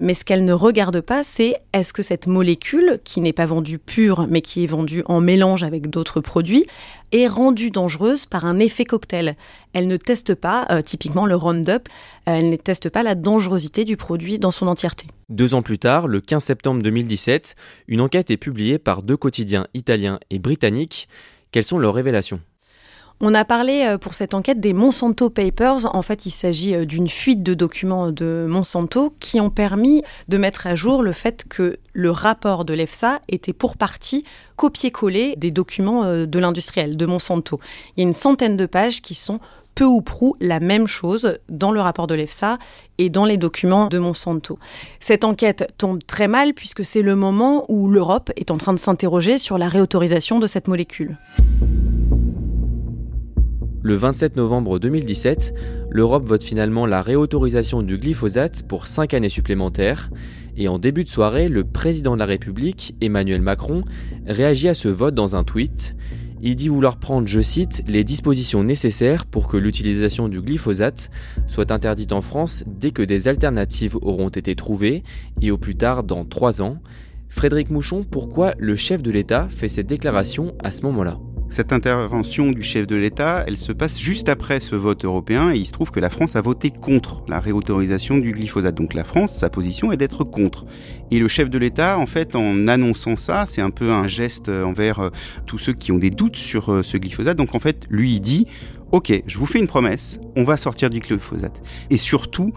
Mais 0.00 0.14
ce 0.14 0.24
qu'elle 0.24 0.44
ne 0.44 0.52
regarde 0.52 1.00
pas, 1.00 1.24
c'est 1.24 1.56
est-ce 1.72 1.92
que 1.92 2.02
cette 2.02 2.26
molécule, 2.26 3.00
qui 3.04 3.20
n'est 3.20 3.32
pas 3.32 3.46
vendue 3.46 3.78
pure, 3.78 4.26
mais 4.28 4.40
qui 4.40 4.62
est 4.62 4.68
vendue 4.68 5.02
en 5.06 5.20
mélange 5.20 5.62
avec 5.62 5.90
d'autres 5.90 6.20
produits, 6.20 6.66
est 7.10 7.26
rendue 7.26 7.70
dangereuse 7.70 8.26
par 8.26 8.44
un 8.44 8.58
effet 8.58 8.84
cocktail? 8.84 9.36
Elle 9.72 9.88
ne 9.88 9.96
teste 9.96 10.34
pas, 10.34 10.66
euh, 10.70 10.82
typiquement 10.82 11.26
le 11.26 11.34
Roundup, 11.34 11.88
elle 12.26 12.50
ne 12.50 12.56
teste 12.56 12.90
pas 12.90 13.02
la 13.02 13.14
dangerosité 13.14 13.84
du 13.84 13.96
produit 13.96 14.38
dans 14.38 14.50
son 14.52 14.68
entièreté. 14.68 15.06
Deux 15.28 15.54
ans 15.54 15.62
plus 15.62 15.78
tard, 15.78 16.06
le 16.06 16.20
15 16.20 16.44
septembre 16.44 16.82
2017, 16.82 17.56
une 17.88 18.00
enquête 18.00 18.30
est 18.30 18.36
publiée 18.36 18.78
par 18.78 19.02
deux 19.02 19.16
quotidiens 19.16 19.66
italiens 19.74 20.20
et 20.30 20.38
britanniques. 20.38 21.08
Quelles 21.50 21.64
sont 21.64 21.78
leurs 21.78 21.94
révélations? 21.94 22.40
On 23.20 23.34
a 23.34 23.44
parlé 23.44 23.84
euh, 23.84 23.98
pour 23.98 24.14
cette 24.14 24.34
enquête 24.34 24.60
des 24.60 24.72
Monsanto 24.72 25.30
Papers. 25.30 25.94
En 25.94 26.02
fait, 26.02 26.26
il 26.26 26.30
s'agit 26.30 26.74
euh, 26.74 26.84
d'une 26.84 27.08
fuite 27.08 27.42
de 27.42 27.54
documents 27.54 28.10
de 28.10 28.46
Monsanto 28.48 29.14
qui 29.18 29.40
ont 29.40 29.50
permis 29.50 30.02
de 30.28 30.38
mettre 30.38 30.66
à 30.66 30.74
jour 30.74 31.02
le 31.02 31.12
fait 31.12 31.44
que 31.48 31.78
le 31.92 32.10
rapport 32.10 32.64
de 32.64 32.74
l'EFSA 32.74 33.20
était 33.28 33.52
pour 33.52 33.76
partie 33.76 34.24
copié-collé 34.56 35.34
des 35.36 35.50
documents 35.50 36.04
euh, 36.04 36.26
de 36.26 36.38
l'industriel, 36.38 36.96
de 36.96 37.06
Monsanto. 37.06 37.58
Il 37.96 38.00
y 38.00 38.02
a 38.04 38.06
une 38.06 38.12
centaine 38.12 38.56
de 38.56 38.66
pages 38.66 39.02
qui 39.02 39.14
sont 39.14 39.40
peu 39.74 39.84
ou 39.84 40.00
prou 40.00 40.36
la 40.40 40.58
même 40.58 40.88
chose 40.88 41.38
dans 41.48 41.70
le 41.70 41.80
rapport 41.80 42.08
de 42.08 42.14
l'EFSA 42.14 42.58
et 42.98 43.10
dans 43.10 43.24
les 43.24 43.36
documents 43.36 43.86
de 43.86 43.98
Monsanto. 43.98 44.58
Cette 44.98 45.24
enquête 45.24 45.72
tombe 45.78 46.00
très 46.04 46.26
mal 46.26 46.52
puisque 46.52 46.84
c'est 46.84 47.02
le 47.02 47.14
moment 47.14 47.64
où 47.68 47.88
l'Europe 47.88 48.30
est 48.36 48.50
en 48.50 48.58
train 48.58 48.72
de 48.72 48.78
s'interroger 48.78 49.38
sur 49.38 49.56
la 49.56 49.68
réautorisation 49.68 50.40
de 50.40 50.48
cette 50.48 50.66
molécule. 50.66 51.16
Le 53.88 53.94
27 53.94 54.36
novembre 54.36 54.78
2017, 54.78 55.54
l'Europe 55.88 56.28
vote 56.28 56.44
finalement 56.44 56.84
la 56.84 57.00
réautorisation 57.00 57.82
du 57.82 57.96
glyphosate 57.96 58.64
pour 58.68 58.86
5 58.86 59.14
années 59.14 59.30
supplémentaires. 59.30 60.10
Et 60.58 60.68
en 60.68 60.78
début 60.78 61.04
de 61.04 61.08
soirée, 61.08 61.48
le 61.48 61.64
président 61.64 62.12
de 62.12 62.18
la 62.18 62.26
République, 62.26 62.94
Emmanuel 63.00 63.40
Macron, 63.40 63.84
réagit 64.26 64.68
à 64.68 64.74
ce 64.74 64.88
vote 64.88 65.14
dans 65.14 65.36
un 65.36 65.42
tweet. 65.42 65.96
Il 66.42 66.54
dit 66.54 66.68
vouloir 66.68 66.98
prendre, 66.98 67.26
je 67.26 67.40
cite, 67.40 67.82
les 67.88 68.04
dispositions 68.04 68.62
nécessaires 68.62 69.24
pour 69.24 69.48
que 69.48 69.56
l'utilisation 69.56 70.28
du 70.28 70.42
glyphosate 70.42 71.10
soit 71.46 71.72
interdite 71.72 72.12
en 72.12 72.20
France 72.20 72.64
dès 72.66 72.90
que 72.90 73.00
des 73.00 73.26
alternatives 73.26 73.96
auront 74.02 74.28
été 74.28 74.54
trouvées 74.54 75.02
et 75.40 75.50
au 75.50 75.56
plus 75.56 75.76
tard 75.76 76.04
dans 76.04 76.26
trois 76.26 76.60
ans. 76.60 76.76
Frédéric 77.30 77.70
Mouchon, 77.70 78.04
pourquoi 78.04 78.52
le 78.58 78.76
chef 78.76 79.02
de 79.02 79.10
l'État 79.10 79.48
fait 79.48 79.68
cette 79.68 79.86
déclaration 79.86 80.54
à 80.58 80.72
ce 80.72 80.82
moment-là? 80.82 81.18
Cette 81.50 81.72
intervention 81.72 82.52
du 82.52 82.62
chef 82.62 82.86
de 82.86 82.94
l'État, 82.94 83.44
elle 83.46 83.56
se 83.56 83.72
passe 83.72 83.98
juste 83.98 84.28
après 84.28 84.60
ce 84.60 84.76
vote 84.76 85.04
européen 85.04 85.50
et 85.50 85.56
il 85.56 85.64
se 85.64 85.72
trouve 85.72 85.90
que 85.90 85.98
la 85.98 86.10
France 86.10 86.36
a 86.36 86.40
voté 86.40 86.70
contre 86.70 87.22
la 87.28 87.40
réautorisation 87.40 88.18
du 88.18 88.32
glyphosate. 88.32 88.74
Donc 88.74 88.92
la 88.94 89.04
France, 89.04 89.34
sa 89.34 89.48
position 89.48 89.90
est 89.90 89.96
d'être 89.96 90.24
contre. 90.24 90.66
Et 91.10 91.18
le 91.18 91.26
chef 91.26 91.48
de 91.48 91.58
l'État, 91.58 91.98
en 91.98 92.06
fait, 92.06 92.36
en 92.36 92.66
annonçant 92.66 93.16
ça, 93.16 93.46
c'est 93.46 93.62
un 93.62 93.70
peu 93.70 93.90
un 93.90 94.06
geste 94.06 94.48
envers 94.48 95.00
euh, 95.00 95.10
tous 95.46 95.58
ceux 95.58 95.72
qui 95.72 95.90
ont 95.90 95.98
des 95.98 96.10
doutes 96.10 96.36
sur 96.36 96.70
euh, 96.70 96.82
ce 96.82 96.98
glyphosate. 96.98 97.36
Donc 97.38 97.54
en 97.54 97.60
fait, 97.60 97.86
lui, 97.88 98.14
il 98.14 98.20
dit, 98.20 98.46
OK, 98.92 99.12
je 99.26 99.38
vous 99.38 99.46
fais 99.46 99.58
une 99.58 99.66
promesse, 99.66 100.18
on 100.36 100.44
va 100.44 100.56
sortir 100.56 100.90
du 100.90 101.00
glyphosate. 101.00 101.62
Et 101.90 101.98
surtout, 101.98 102.52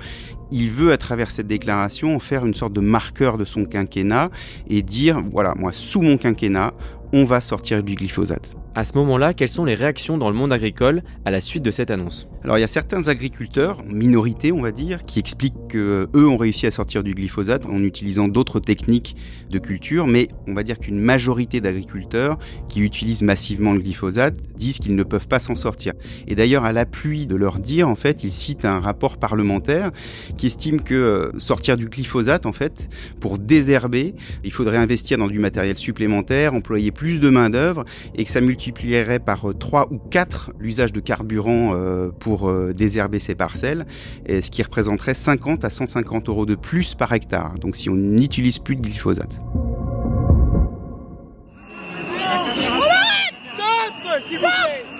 il 0.52 0.70
veut 0.70 0.92
à 0.92 0.98
travers 0.98 1.32
cette 1.32 1.48
déclaration 1.48 2.20
faire 2.20 2.46
une 2.46 2.54
sorte 2.54 2.74
de 2.74 2.82
marqueur 2.82 3.38
de 3.38 3.46
son 3.46 3.66
quinquennat 3.66 4.30
et 4.70 4.82
dire, 4.82 5.24
voilà, 5.32 5.54
moi, 5.56 5.72
sous 5.74 6.02
mon 6.02 6.18
quinquennat, 6.18 6.74
on 7.14 7.24
va 7.24 7.42
sortir 7.42 7.84
du 7.84 7.96
glyphosate. 7.96 8.61
À 8.74 8.86
ce 8.86 8.98
moment-là, 9.00 9.34
quelles 9.34 9.50
sont 9.50 9.66
les 9.66 9.76
réactions 9.76 10.18
dans 10.18 10.30
le 10.30 10.36
monde 10.36 10.54
agricole 10.54 11.04
à 11.26 11.32
la 11.32 11.42
suite 11.42 11.62
de 11.62 11.72
cette 11.72 11.92
annonce? 11.92 12.30
Alors 12.46 12.58
il 12.58 12.62
y 12.62 12.64
a 12.64 12.68
certains 12.68 13.10
agriculteurs, 13.10 13.84
minorité 13.84 14.54
on 14.54 14.62
va 14.62 14.72
dire, 14.72 15.04
qui 15.04 15.20
expliquent 15.20 15.68
qu'eux 15.68 16.08
ont 16.16 16.38
réussi 16.38 16.68
à 16.68 16.72
sortir 16.72 17.04
du 17.04 17.14
glyphosate 17.14 17.66
en 17.66 17.84
utilisant 17.84 18.30
d'autres 18.30 18.62
techniques 18.62 19.18
de 19.50 19.60
culture, 19.60 20.08
mais 20.08 20.30
on 20.48 20.54
va 20.54 20.64
dire 20.64 20.80
qu'une 20.80 21.00
majorité 21.00 21.60
d'agriculteurs 21.60 22.38
qui 22.70 22.80
utilisent 22.80 23.24
massivement 23.24 23.74
le 23.74 23.82
glyphosate 23.82 24.38
disent 24.56 24.80
qu'ils 24.80 24.96
ne 24.96 25.04
peuvent 25.04 25.28
pas 25.28 25.40
s'en 25.40 25.56
sortir. 25.56 25.92
Et 26.28 26.36
d'ailleurs, 26.36 26.64
à 26.64 26.72
l'appui 26.72 27.28
de 27.28 27.36
leur 27.36 27.60
dire, 27.60 27.90
en 27.90 27.96
fait, 27.96 28.24
ils 28.24 28.32
citent 28.32 28.66
un 28.66 28.80
rapport 28.80 29.18
parlementaire 29.18 29.92
qui 30.38 30.48
estime 30.48 30.82
que 30.82 30.96
euh, 30.96 31.40
sortir 31.40 31.76
du 31.76 31.90
glyphosate, 31.90 32.46
en 32.46 32.54
fait, 32.54 32.90
pour 33.20 33.38
désherber, 33.38 34.16
il 34.46 34.52
faudrait 34.52 34.78
investir 34.78 35.18
dans 35.18 35.28
du 35.28 35.40
matériel 35.40 35.78
supplémentaire, 35.78 36.54
employer 36.54 36.92
plus 36.92 37.20
de 37.20 37.30
main 37.30 37.50
d'œuvre 37.50 37.84
et 38.16 38.24
que 38.24 38.32
ça 38.32 38.40
multiplie 38.40 38.61
multiplierait 38.62 39.20
par 39.20 39.46
3 39.58 39.82
euh, 39.82 39.96
ou 39.96 39.98
4 39.98 40.52
l'usage 40.60 40.94
de 40.94 41.00
carburant 41.00 41.72
euh, 41.74 42.10
pour 42.12 42.48
euh, 42.48 42.74
désherber 42.74 43.20
ces 43.20 43.34
parcelles, 43.34 43.86
ce 44.28 44.52
qui 44.52 44.62
représenterait 44.62 45.16
50 45.16 45.66
à 45.66 45.70
150 45.70 46.30
euros 46.30 46.46
de 46.46 46.56
plus 46.56 46.94
par 46.94 47.12
hectare. 47.12 47.58
Donc 47.60 47.76
si 47.76 47.90
on 47.90 47.96
n'utilise 47.96 48.60
plus 48.60 48.76
de 48.76 48.82
glyphosate. 48.82 49.40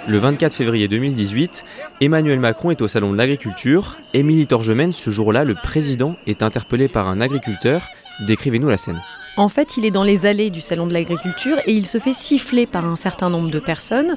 Le 0.08 0.18
24 0.18 0.54
février 0.54 0.88
2018, 0.88 1.64
Emmanuel 2.02 2.40
Macron 2.40 2.72
est 2.72 2.82
au 2.82 2.88
Salon 2.88 3.12
de 3.12 3.18
l'Agriculture. 3.18 3.98
Émilie 4.14 4.48
Torgemène, 4.48 4.92
ce 4.92 5.12
jour-là, 5.12 5.44
le 5.44 5.54
président 5.54 6.16
est 6.26 6.42
interpellé 6.42 6.88
par 6.88 7.08
un 7.08 7.22
agriculteur. 7.22 7.88
Décrivez-nous 8.28 8.68
la 8.68 8.78
scène. 8.78 9.02
En 9.38 9.48
fait, 9.48 9.78
il 9.78 9.86
est 9.86 9.92
dans 9.92 10.04
les 10.04 10.26
allées 10.26 10.50
du 10.50 10.62
salon 10.62 10.88
de 10.88 10.94
l'agriculture 10.94 11.58
et 11.66 11.72
il 11.72 11.86
se 11.86 12.00
fait 12.00 12.14
siffler 12.14 12.66
par 12.66 12.86
un 12.86 12.98
certain 12.98 13.30
nombre 13.30 13.50
de 13.50 13.60
personnes. 13.60 14.16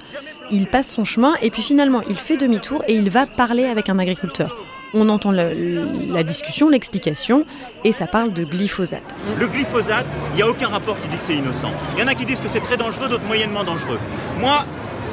Il 0.50 0.66
passe 0.66 0.90
son 0.90 1.04
chemin 1.04 1.34
et 1.40 1.50
puis 1.50 1.62
finalement, 1.62 2.02
il 2.08 2.16
fait 2.16 2.36
demi-tour 2.36 2.82
et 2.88 2.94
il 2.94 3.10
va 3.10 3.26
parler 3.26 3.64
avec 3.64 3.88
un 3.88 3.98
agriculteur. 3.98 4.56
On 4.92 5.08
entend 5.08 5.32
la, 5.32 6.22
discussion, 6.22 6.68
l'explication, 6.68 7.44
et 7.82 7.90
ça 7.90 8.06
parle 8.06 8.32
de 8.32 8.44
glyphosate. 8.44 9.02
Le 9.40 9.48
glyphosate, 9.48 10.06
il 10.32 10.36
n'y 10.36 10.42
a 10.42 10.48
aucun 10.48 10.68
rapport 10.68 11.00
qui 11.00 11.08
dit 11.08 11.16
que 11.16 11.24
c'est 11.24 11.34
innocent. 11.34 11.72
Il 11.96 12.00
y 12.00 12.02
en 12.04 12.06
a 12.06 12.14
qui 12.14 12.24
disent 12.24 12.38
que 12.38 12.48
c'est 12.48 12.60
très 12.60 12.76
dangereux, 12.76 13.08
d'autres 13.08 13.26
moyennement 13.26 13.64
dangereux. 13.64 13.98
Moi, 14.38 14.64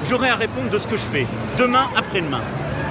j'aurais 0.08 0.29
à 0.29 0.36
répondre 0.36 0.70
de 0.70 0.77
ce 0.77 0.86
que 0.86 0.98
je 0.98 1.01
fais, 1.01 1.25
demain, 1.58 1.89
après-demain. 1.96 2.41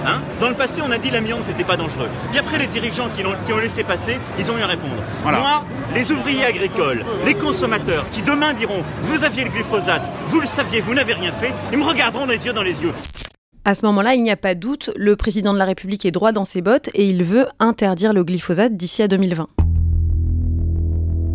Hein? 0.06 0.20
Dans 0.40 0.48
le 0.48 0.54
passé, 0.54 0.80
on 0.86 0.90
a 0.90 0.98
dit 0.98 1.10
l'amiante, 1.10 1.44
c'était 1.44 1.64
pas 1.64 1.76
dangereux. 1.76 2.08
Et 2.34 2.38
après, 2.38 2.58
les 2.58 2.66
dirigeants 2.66 3.08
qui 3.08 3.24
ont, 3.24 3.34
qui 3.44 3.52
ont, 3.52 3.58
laissé 3.58 3.84
passer, 3.84 4.18
ils 4.38 4.50
ont 4.50 4.56
eu 4.56 4.62
à 4.62 4.66
répondre. 4.66 5.02
Moi, 5.24 5.64
les 5.94 6.10
ouvriers 6.10 6.44
agricoles, 6.44 7.04
les 7.24 7.34
consommateurs 7.34 8.08
qui 8.10 8.22
demain 8.22 8.52
diront 8.52 8.82
Vous 9.02 9.24
aviez 9.24 9.44
le 9.44 9.50
glyphosate, 9.50 10.08
vous 10.26 10.40
le 10.40 10.46
saviez, 10.46 10.80
vous 10.80 10.94
n'avez 10.94 11.14
rien 11.14 11.32
fait, 11.32 11.52
ils 11.72 11.78
me 11.78 11.84
regarderont 11.84 12.26
les 12.26 12.44
yeux 12.46 12.52
dans 12.52 12.62
les 12.62 12.82
yeux. 12.82 12.92
À 13.64 13.74
ce 13.74 13.84
moment-là, 13.86 14.14
il 14.14 14.22
n'y 14.22 14.30
a 14.30 14.36
pas 14.36 14.54
de 14.54 14.60
doute, 14.60 14.90
le 14.96 15.16
président 15.16 15.52
de 15.52 15.58
la 15.58 15.66
République 15.66 16.06
est 16.06 16.10
droit 16.10 16.32
dans 16.32 16.46
ses 16.46 16.62
bottes 16.62 16.88
et 16.94 17.04
il 17.08 17.24
veut 17.24 17.46
interdire 17.58 18.14
le 18.14 18.24
glyphosate 18.24 18.76
d'ici 18.76 19.02
à 19.02 19.08
2020. 19.08 19.48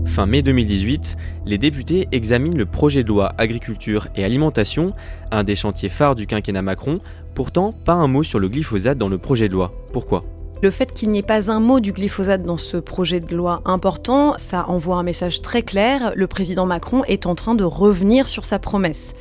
Fin 0.06 0.28
mai 0.28 0.42
2018, 0.42 1.18
les 1.46 1.58
députés 1.58 2.08
examinent 2.12 2.58
le 2.58 2.66
projet 2.66 3.04
de 3.04 3.10
loi 3.10 3.34
agriculture 3.38 4.08
et 4.16 4.24
alimentation, 4.24 4.94
un 5.32 5.44
des 5.44 5.56
chantiers 5.56 5.90
phares 5.90 6.16
du 6.16 6.26
quinquennat 6.26 6.62
Macron. 6.62 7.02
Pourtant, 7.36 7.74
pas 7.74 7.94
un 7.94 8.08
mot 8.08 8.24
sur 8.24 8.40
le 8.40 8.48
glyphosate 8.48 8.98
dans 8.98 9.10
le 9.10 9.18
projet 9.18 9.50
de 9.50 9.54
loi. 9.54 9.74
Pourquoi? 9.92 10.24
Le 10.64 10.72
fait 10.72 10.94
qu'il 10.94 11.12
n'y 11.12 11.20
ait 11.20 11.22
pas 11.22 11.52
un 11.52 11.60
mot 11.60 11.82
du 11.82 11.92
glyphosate 11.92 12.42
dans 12.44 12.56
ce 12.56 12.78
projet 12.78 13.20
de 13.20 13.36
loi 13.36 13.62
important, 13.66 14.36
ça 14.38 14.70
envoie 14.70 14.96
un 14.96 15.04
message 15.04 15.42
très 15.42 15.62
clair. 15.62 16.14
Le 16.16 16.28
président 16.28 16.66
Macron 16.66 17.04
est 17.04 17.26
en 17.26 17.36
train 17.36 17.54
de 17.54 17.66
revenir 17.66 18.30
sur 18.30 18.46
sa 18.46 18.58
promesse. 18.58 19.12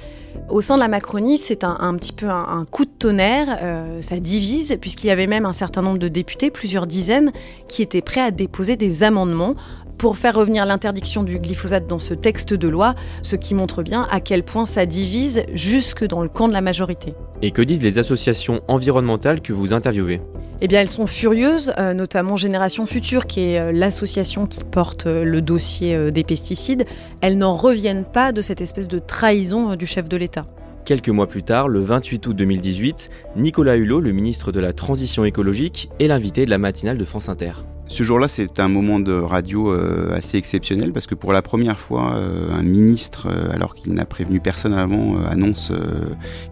Au 0.49 0.61
sein 0.61 0.77
de 0.77 0.81
la 0.81 0.89
Macronie, 0.89 1.39
c'est 1.39 1.65
un, 1.65 1.95
petit 1.97 2.13
peu 2.13 2.29
un, 2.29 2.65
coup 2.71 2.85
de 2.85 2.91
tonnerre, 2.91 3.59
euh, 3.63 4.01
ça 4.01 4.21
divise, 4.21 4.77
puisqu'il 4.81 5.09
y 5.09 5.11
avait 5.11 5.27
même 5.27 5.47
un 5.47 5.53
certain 5.53 5.83
nombre 5.83 5.99
de 5.99 6.09
députés, 6.09 6.51
plusieurs 6.51 6.87
dizaines, 6.87 7.33
qui 7.69 7.83
étaient 7.83 8.03
prêts 8.03 8.21
à 8.21 8.31
déposer 8.31 8.77
des 8.77 9.03
amendements 9.03 9.55
pour 9.99 10.17
faire 10.17 10.35
revenir 10.35 10.67
l'interdiction 10.67 11.23
du 11.23 11.39
glyphosate 11.39 11.87
dans 11.87 11.99
ce 11.99 12.15
texte 12.15 12.55
de 12.55 12.69
loi, 12.69 12.95
ce 13.23 13.37
qui 13.37 13.55
montre 13.55 13.83
bien 13.83 14.07
à 14.11 14.21
quel 14.21 14.43
point 14.43 14.67
ça 14.67 14.87
divise 14.87 15.45
jusque 15.53 16.05
dans 16.05 16.23
le 16.23 16.29
camp 16.29 16.49
de 16.49 16.53
la 16.53 16.61
majorité. 16.61 17.15
Et 17.43 17.51
que 17.51 17.63
disent 17.63 17.83
les 17.83 17.99
associations 17.99 18.63
environnementales 18.69 19.41
que 19.41 19.53
vous 19.53 19.73
interviewez? 19.73 20.21
Eh 20.61 20.69
bien, 20.69 20.81
elles 20.81 20.89
sont 20.89 21.07
furieuses, 21.07 21.73
euh, 21.79 21.95
notamment 21.95 22.37
Génération 22.37 22.87
Future, 22.87 23.27
qui 23.27 23.41
est 23.41 23.61
euh, 23.61 23.73
l'association 23.73 24.47
qui 24.47 24.65
porte 24.65 25.07
euh, 25.07 25.25
le 25.25 25.43
dossier 25.43 26.11
des 26.11 26.25
pesticides. 26.25 26.87
Elles 27.21 27.37
n'en 27.37 27.57
reviennent 27.57 28.05
pas 28.05 28.33
de 28.33 28.41
cette 28.41 28.61
espèce 28.61 28.89
de 28.89 28.99
trahison 28.99 29.77
du 29.77 29.87
chef 29.87 30.09
de 30.09 30.17
l'État. 30.17 30.47
Quelques 30.85 31.09
mois 31.09 31.27
plus 31.27 31.43
tard, 31.43 31.69
le 31.69 31.81
28 31.81 32.27
août 32.27 32.37
2018, 32.37 33.11
Nicolas 33.37 33.77
Hulot, 33.77 34.01
le 34.01 34.13
ministre 34.13 34.53
de 34.53 34.61
la 34.61 34.73
Transition 34.73 35.25
écologique, 35.25 35.91
est 35.99 36.09
l'invité 36.09 36.45
de 36.45 36.51
la 36.51 36.59
matinale 36.59 36.99
de 36.99 37.05
France 37.05 37.29
Inter. 37.29 37.53
Ce 37.87 38.03
jour-là, 38.03 38.29
c'est 38.29 38.61
un 38.61 38.69
moment 38.69 38.99
de 38.99 39.13
radio 39.13 39.71
euh, 39.71 40.15
assez 40.15 40.39
exceptionnel 40.39 40.93
parce 40.93 41.07
que 41.07 41.15
pour 41.15 41.33
la 41.33 41.43
première 41.43 41.79
fois, 41.79 42.15
euh, 42.15 42.51
un 42.53 42.63
ministre, 42.63 43.29
euh, 43.29 43.53
alors 43.53 43.75
qu'il 43.75 43.93
n'a 43.93 44.07
prévenu 44.07 44.41
personne 44.41 44.73
avant, 44.73 45.17
annonce 45.25 45.71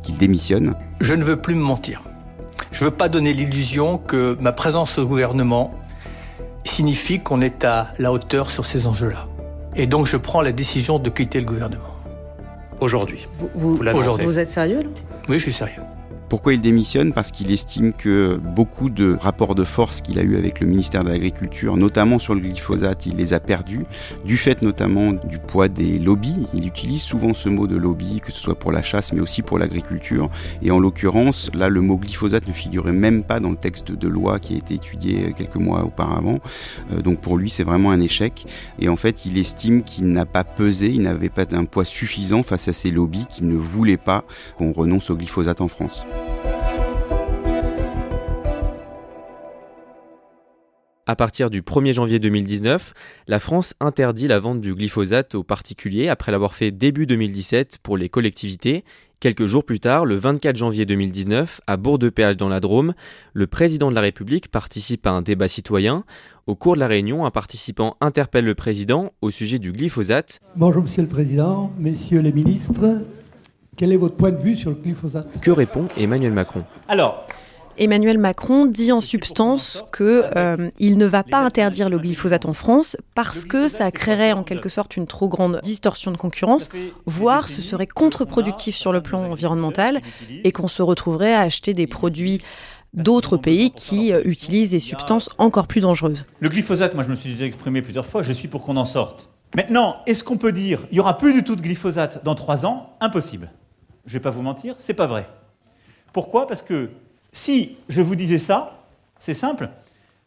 qu'il 0.03 0.19
démissionne. 0.19 0.75
Je 1.01 1.15
ne 1.15 1.25
veux 1.25 1.37
plus 1.37 1.55
me 1.55 1.63
mentir. 1.63 2.03
Je 2.71 2.85
ne 2.85 2.91
veux 2.91 2.95
pas 2.95 3.09
donner 3.09 3.33
l'illusion 3.33 3.99
que 3.99 4.37
ma 4.41 4.53
présence 4.53 4.99
au 4.99 5.07
gouvernement 5.07 5.75
signifie 6.65 7.21
qu'on 7.21 7.41
est 7.41 7.65
à 7.65 7.93
la 7.99 8.13
hauteur 8.13 8.51
sur 8.51 8.67
ces 8.67 8.87
enjeux-là. 8.87 9.27
Et 9.75 9.87
donc 9.87 10.07
je 10.07 10.17
prends 10.19 10.43
la 10.43 10.53
décision 10.53 10.99
de 10.99 11.09
quitter 11.09 11.41
le 11.41 11.47
gouvernement. 11.47 11.83
Aujourd'hui. 12.81 13.27
Vous, 13.55 13.77
vous 13.77 14.39
êtes 14.39 14.51
sérieux 14.51 14.83
là? 14.83 14.89
Oui, 15.29 15.39
je 15.39 15.45
suis 15.45 15.53
sérieux. 15.53 15.83
Pourquoi 16.33 16.55
il 16.55 16.63
démissionne? 16.63 17.13
Parce 17.13 17.31
qu'il 17.31 17.53
estime 17.53 17.93
que 17.93 18.41
beaucoup 18.43 18.89
de 18.89 19.19
rapports 19.21 19.55
de 19.55 19.65
force 19.65 20.01
qu'il 20.01 20.19
a 20.19 20.23
eu 20.23 20.39
avec 20.39 20.61
le 20.61 20.67
ministère 20.67 21.05
de 21.05 21.11
l'Agriculture, 21.11 21.77
notamment 21.77 22.19
sur 22.19 22.35
le 22.35 22.41
glyphosate, 22.41 23.05
il 23.05 23.17
les 23.17 23.35
a 23.35 23.39
perdus, 23.39 23.85
du 24.25 24.39
fait 24.39 24.63
notamment 24.63 25.13
du 25.13 25.39
poids 25.39 25.69
des 25.69 25.99
lobbies. 25.99 26.47
Il 26.55 26.67
utilise 26.67 27.03
souvent 27.03 27.35
ce 27.35 27.51
mot 27.51 27.67
de 27.67 27.77
lobby, 27.77 28.23
que 28.25 28.33
ce 28.33 28.41
soit 28.41 28.59
pour 28.59 28.73
la 28.73 28.81
chasse, 28.81 29.13
mais 29.13 29.21
aussi 29.21 29.43
pour 29.43 29.59
l'agriculture. 29.59 30.31
Et 30.63 30.71
en 30.71 30.79
l'occurrence, 30.79 31.51
là, 31.53 31.69
le 31.69 31.83
mot 31.83 31.99
glyphosate 31.99 32.49
ne 32.49 32.55
figurait 32.55 32.93
même 32.93 33.25
pas 33.25 33.39
dans 33.39 33.51
le 33.51 33.57
texte 33.57 33.93
de 33.93 34.09
loi 34.09 34.39
qui 34.39 34.55
a 34.55 34.57
été 34.57 34.77
étudié 34.77 35.35
quelques 35.37 35.57
mois 35.57 35.85
auparavant. 35.85 36.39
Euh, 36.93 37.03
donc 37.03 37.21
pour 37.21 37.37
lui, 37.37 37.51
c'est 37.51 37.63
vraiment 37.63 37.91
un 37.91 38.01
échec. 38.01 38.47
Et 38.79 38.89
en 38.89 38.97
fait, 38.97 39.27
il 39.27 39.37
estime 39.37 39.83
qu'il 39.83 40.07
n'a 40.07 40.25
pas 40.25 40.45
pesé, 40.45 40.89
il 40.89 41.03
n'avait 41.03 41.29
pas 41.29 41.45
un 41.53 41.67
poids 41.67 41.85
suffisant 41.85 42.43
face 42.43 42.69
à 42.69 42.73
ces 42.73 42.91
lobbies 42.91 43.27
qui 43.29 43.45
ne 43.45 43.55
voulaient 43.55 43.99
pas 43.99 44.25
qu'on 44.57 44.73
renonce 44.73 45.11
au 45.11 45.15
glyphosate 45.15 45.61
en 45.61 45.69
France. 45.69 46.07
À 51.05 51.17
partir 51.17 51.51
du 51.51 51.63
1er 51.63 51.95
janvier 51.95 52.21
2019, 52.21 52.95
la 53.27 53.41
France 53.41 53.75
interdit 53.81 54.29
la 54.29 54.39
vente 54.39 54.61
du 54.61 54.73
glyphosate 54.73 55.35
aux 55.35 55.43
particuliers 55.43 56.09
après 56.09 56.31
l'avoir 56.31 56.55
fait 56.55 56.71
début 56.71 57.07
2017 57.07 57.79
pour 57.83 57.97
les 57.97 58.09
collectivités. 58.09 58.85
Quelques 59.19 59.47
jours 59.47 59.65
plus 59.65 59.81
tard, 59.81 60.05
le 60.05 60.15
24 60.15 60.55
janvier 60.55 60.87
2019, 60.87 61.61
à 61.67 61.77
Bourg-de-Péage 61.77 62.37
dans 62.37 62.49
la 62.49 62.61
Drôme, 62.61 62.95
le 63.33 63.49
président 63.49 63.91
de 63.91 63.97
la 63.97 64.01
République 64.01 64.49
participe 64.49 65.05
à 65.09 65.11
un 65.11 65.23
débat 65.23 65.49
citoyen. 65.49 66.05
Au 66.47 66.55
cours 66.55 66.77
de 66.77 66.81
la 66.81 66.87
réunion, 66.87 67.27
un 67.27 67.33
participant 67.33 67.97
interpelle 68.01 68.45
le 68.45 68.55
président 68.55 69.13
au 69.23 69.33
sujet 69.33 69.59
du 69.59 69.73
glyphosate. 69.73 70.39
Bonjour 70.55 70.85
Monsieur 70.85 71.03
le 71.03 71.09
Président, 71.09 71.73
Messieurs 71.81 72.21
les 72.21 72.33
ministres, 72.33 73.03
quel 73.77 73.91
est 73.91 73.97
votre 73.97 74.15
point 74.15 74.31
de 74.31 74.41
vue 74.41 74.55
sur 74.55 74.71
le 74.71 74.77
glyphosate? 74.77 75.41
Que 75.41 75.51
répond 75.51 75.89
Emmanuel 75.97 76.33
Macron? 76.33 76.65
Alors, 76.87 77.27
Emmanuel 77.79 78.19
Macron 78.19 78.67
dit 78.67 78.93
en 78.93 79.01
substance 79.01 79.85
qu'il 79.97 80.05
euh, 80.37 80.71
ne 80.81 81.07
va 81.07 81.23
pas 81.23 81.39
interdire 81.39 81.89
le 81.89 81.99
glyphosate 81.99 82.47
en 82.47 82.53
France 82.53 82.97
parce 83.15 83.45
que 83.45 83.69
ça 83.69 83.91
créerait 83.91 84.33
en 84.33 84.43
quelque 84.43 84.69
sorte 84.69 84.97
une 84.97 85.07
trop 85.07 85.29
grande 85.29 85.61
distorsion 85.63 86.11
de 86.11 86.17
concurrence, 86.17 86.69
voire 87.07 87.49
ce 87.49 87.63
serait 87.63 87.87
contre-productif 87.87 88.77
sur 88.77 88.93
le 88.93 89.01
plan 89.01 89.25
environnemental 89.25 90.01
et 90.45 90.53
qu'on 90.53 90.69
se 90.69 90.83
retrouverait 90.83 91.35
à 91.35 91.41
acheter 91.41 91.73
des 91.75 91.87
produits 91.87 92.41
d'autres 92.93 93.39
pays 93.39 93.71
qui 93.71 94.13
euh, 94.13 94.21
utilisent 94.25 94.71
des 94.71 94.81
substances 94.81 95.31
encore 95.39 95.67
plus 95.67 95.81
dangereuses. 95.81 96.27
Le 96.41 96.51
glyphosate, 96.51 96.95
moi 96.95 97.03
je 97.05 97.09
me 97.09 97.17
suis 97.17 97.31
déjà 97.31 97.47
exprimé 97.47 97.81
plusieurs 97.81 98.05
fois, 98.05 98.23
je 98.23 98.33
suis 98.33 98.49
pour 98.49 98.63
qu'on 98.63 98.77
en 98.77 98.85
sorte. 98.85 99.31
Maintenant, 99.57 99.97
est-ce 100.07 100.25
qu'on 100.25 100.37
peut 100.37 100.53
dire 100.53 100.87
il 100.91 100.99
y 100.99 101.01
aura 101.01 101.17
plus 101.17 101.33
du 101.33 101.43
tout 101.43 101.57
de 101.57 101.63
glyphosate 101.63 102.23
dans 102.23 102.35
trois 102.35 102.67
ans? 102.67 102.91
Impossible. 103.01 103.51
Je 104.05 104.11
ne 104.11 104.19
vais 104.19 104.23
pas 104.23 104.31
vous 104.31 104.43
mentir, 104.43 104.75
c'est 104.79 104.95
pas 104.95 105.07
vrai. 105.07 105.27
Pourquoi? 106.13 106.47
Parce 106.47 106.61
que 106.61 106.91
si 107.33 107.77
je 107.89 108.03
vous 108.03 108.15
disais 108.15 108.39
ça, 108.39 108.85
c'est 109.19 109.35
simple, 109.35 109.71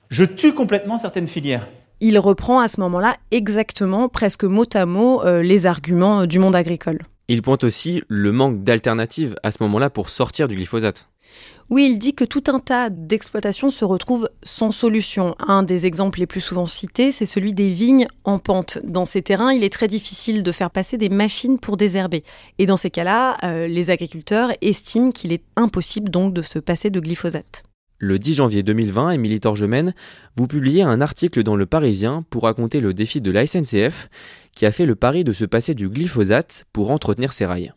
je 0.10 0.26
tue 0.26 0.54
complètement 0.54 0.98
certaines 0.98 1.28
filières. 1.28 1.68
Il 2.02 2.20
reprend 2.20 2.60
à 2.60 2.68
ce 2.68 2.80
moment-là 2.82 3.16
exactement, 3.32 4.10
presque 4.10 4.44
mot 4.44 4.66
à 4.74 4.86
mot, 4.86 5.24
euh, 5.24 5.42
les 5.42 5.66
arguments 5.66 6.22
euh, 6.22 6.26
du 6.26 6.40
monde 6.40 6.56
agricole. 6.56 7.00
Il 7.28 7.42
pointe 7.42 7.64
aussi 7.64 8.04
le 8.08 8.32
manque 8.32 8.64
d'alternatives 8.64 9.36
à 9.44 9.52
ce 9.52 9.64
moment-là 9.64 9.90
pour 9.90 10.10
sortir 10.10 10.48
du 10.48 10.56
glyphosate. 10.56 11.08
Oui, 11.72 11.90
il 11.92 11.98
dit 11.98 12.14
que 12.14 12.26
tout 12.26 12.44
un 12.48 12.60
tas 12.60 12.92
d'exploitations 12.92 13.72
se 13.72 13.86
retrouvent 13.86 14.30
sans 14.44 14.70
solution. 14.70 15.36
Un 15.40 15.64
des 15.64 15.88
exemples 15.88 16.20
les 16.20 16.28
plus 16.28 16.42
souvent 16.42 16.68
cités, 16.68 17.12
c'est 17.12 17.26
celui 17.26 17.54
des 17.54 17.70
vignes 17.70 18.06
en 18.24 18.38
pente. 18.38 18.78
Dans 18.84 19.06
ces 19.06 19.24
terrains, 19.24 19.52
il 19.52 19.64
est 19.64 19.74
très 19.74 19.88
difficile 19.88 20.44
de 20.44 20.52
faire 20.52 20.70
passer 20.70 21.00
des 21.00 21.10
machines 21.10 21.58
pour 21.58 21.76
désherber. 21.76 22.24
Et 22.60 22.68
dans 22.68 22.78
ces 22.78 22.92
cas-là, 22.92 23.38
euh, 23.44 23.68
les 23.68 23.90
agriculteurs 23.90 24.52
estiment 24.62 25.10
qu'il 25.10 25.34
est 25.34 25.44
impossible 25.56 26.10
donc 26.10 26.36
de 26.36 26.44
se 26.44 26.60
passer 26.60 26.92
de 26.92 27.00
glyphosate. 27.00 27.64
Le 27.98 28.20
10 28.20 28.36
janvier 28.36 28.62
2020, 28.62 29.12
Émilie 29.12 29.40
Torgemène, 29.40 29.96
vous 30.36 30.48
publiez 30.48 30.84
un 30.84 31.02
article 31.02 31.42
dans 31.42 31.56
Le 31.56 31.66
Parisien 31.66 32.24
pour 32.30 32.44
raconter 32.44 32.80
le 32.80 32.94
défi 32.94 33.22
de 33.22 33.32
la 33.32 33.48
SNCF 33.48 34.10
qui 34.56 34.68
a 34.68 34.72
fait 34.72 34.86
le 34.86 34.96
pari 34.96 35.24
de 35.24 35.34
se 35.34 35.46
passer 35.46 35.74
du 35.74 35.90
glyphosate 35.90 36.66
pour 36.74 36.92
entretenir 36.92 37.34
ses 37.34 37.48
rails. 37.48 37.74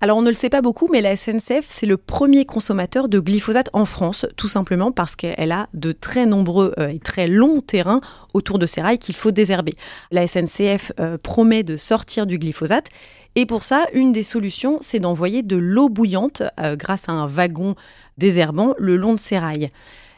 Alors 0.00 0.18
on 0.18 0.22
ne 0.22 0.28
le 0.28 0.34
sait 0.34 0.50
pas 0.50 0.60
beaucoup, 0.60 0.88
mais 0.92 1.00
la 1.00 1.16
SNCF, 1.16 1.64
c'est 1.68 1.86
le 1.86 1.96
premier 1.96 2.44
consommateur 2.44 3.08
de 3.08 3.20
glyphosate 3.20 3.70
en 3.72 3.84
France, 3.86 4.26
tout 4.36 4.48
simplement 4.48 4.92
parce 4.92 5.16
qu'elle 5.16 5.52
a 5.52 5.68
de 5.72 5.92
très 5.92 6.26
nombreux 6.26 6.74
euh, 6.78 6.88
et 6.88 6.98
très 6.98 7.26
longs 7.26 7.60
terrains 7.60 8.00
autour 8.34 8.58
de 8.58 8.66
ses 8.66 8.82
rails 8.82 8.98
qu'il 8.98 9.14
faut 9.14 9.30
désherber. 9.30 9.74
La 10.10 10.26
SNCF 10.26 10.92
euh, 11.00 11.16
promet 11.16 11.62
de 11.62 11.76
sortir 11.76 12.26
du 12.26 12.38
glyphosate. 12.38 12.88
Et 13.36 13.46
pour 13.46 13.64
ça, 13.64 13.86
une 13.94 14.12
des 14.12 14.22
solutions, 14.22 14.78
c'est 14.80 15.00
d'envoyer 15.00 15.42
de 15.42 15.56
l'eau 15.56 15.88
bouillante 15.88 16.42
euh, 16.60 16.76
grâce 16.76 17.08
à 17.08 17.12
un 17.12 17.26
wagon 17.26 17.74
désherbant 18.18 18.74
le 18.78 18.96
long 18.96 19.14
de 19.14 19.20
ses 19.20 19.38
rails. 19.38 19.70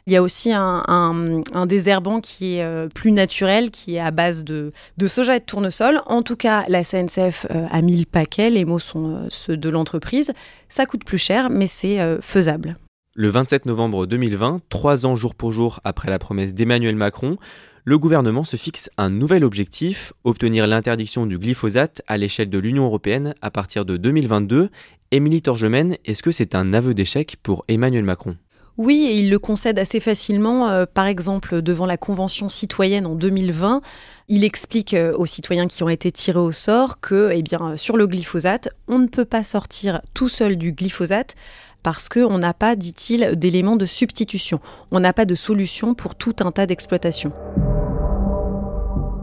Il 0.08 0.12
y 0.12 0.16
a 0.16 0.22
aussi 0.22 0.52
un, 0.52 1.66
désherbant 1.66 2.20
qui 2.20 2.56
est 2.56 2.62
euh, 2.62 2.86
plus 2.86 3.10
naturel, 3.10 3.72
qui 3.72 3.96
est 3.96 4.00
à 4.00 4.12
base 4.12 4.44
de, 4.44 4.70
soja 5.08 5.34
et 5.34 5.40
de 5.40 5.44
tournesol. 5.44 6.00
En 6.06 6.22
tout 6.22 6.36
cas, 6.36 6.64
la 6.68 6.84
CNCF 6.84 7.46
euh, 7.50 7.66
a 7.68 7.82
mis 7.82 7.96
le 7.96 8.04
paquet, 8.04 8.48
les 8.48 8.64
mots 8.64 8.78
sont 8.78 9.16
euh, 9.16 9.26
ceux 9.30 9.56
de 9.56 9.68
l'entreprise. 9.68 10.32
Ça 10.68 10.86
coûte 10.86 11.04
plus 11.04 11.18
cher, 11.18 11.50
mais 11.50 11.66
c'est 11.66 11.98
faisable. 12.20 12.76
Le 13.16 13.28
27 13.30 13.66
novembre 13.66 14.06
2020, 14.06 14.60
trois 14.68 15.06
ans 15.06 15.16
jour 15.16 15.34
pour 15.34 15.50
jour 15.50 15.80
après 15.82 16.08
la 16.08 16.20
promesse 16.20 16.54
d'Emmanuel 16.54 16.94
Macron, 16.94 17.36
le 17.84 17.98
gouvernement 17.98 18.44
se 18.44 18.56
fixe 18.56 18.90
un 18.98 19.10
nouvel 19.10 19.44
objectif, 19.44 20.12
obtenir 20.22 20.68
l'interdiction 20.68 21.26
du 21.26 21.36
glyphosate 21.36 22.02
à 22.06 22.16
l'échelle 22.16 22.50
de 22.50 22.58
l'Union 22.58 22.84
européenne 22.84 23.34
à 23.42 23.50
partir 23.50 23.84
de 23.84 23.96
2022. 23.96 24.70
Émilie 25.10 25.42
Torgemène, 25.42 25.96
est-ce 26.04 26.22
que 26.22 26.30
c'est 26.30 26.54
un 26.54 26.74
aveu 26.74 26.94
d'échec 26.94 27.36
pour 27.42 27.64
Emmanuel 27.66 28.04
Macron? 28.04 28.36
Oui, 28.78 29.06
et 29.10 29.18
il 29.20 29.30
le 29.30 29.38
concède 29.38 29.78
assez 29.78 30.00
facilement. 30.00 30.68
Euh, 30.68 30.84
par 30.92 31.06
exemple, 31.06 31.62
devant 31.62 31.86
la 31.86 31.96
Convention 31.96 32.50
citoyenne 32.50 33.06
en 33.06 33.14
2020, 33.14 33.80
il 34.28 34.44
explique 34.44 34.92
euh, 34.92 35.16
aux 35.16 35.24
citoyens 35.24 35.66
qui 35.66 35.82
ont 35.82 35.88
été 35.88 36.12
tirés 36.12 36.40
au 36.40 36.52
sort 36.52 37.00
que, 37.00 37.30
eh 37.32 37.42
bien, 37.42 37.76
sur 37.76 37.96
le 37.96 38.06
glyphosate, 38.06 38.68
on 38.86 38.98
ne 38.98 39.06
peut 39.06 39.24
pas 39.24 39.44
sortir 39.44 40.02
tout 40.12 40.28
seul 40.28 40.56
du 40.56 40.72
glyphosate 40.72 41.36
parce 41.82 42.10
qu'on 42.10 42.38
n'a 42.38 42.52
pas, 42.52 42.76
dit-il, 42.76 43.36
d'éléments 43.36 43.76
de 43.76 43.86
substitution. 43.86 44.60
On 44.90 45.00
n'a 45.00 45.14
pas 45.14 45.24
de 45.24 45.34
solution 45.34 45.94
pour 45.94 46.14
tout 46.14 46.36
un 46.40 46.52
tas 46.52 46.66
d'exploitations. 46.66 47.32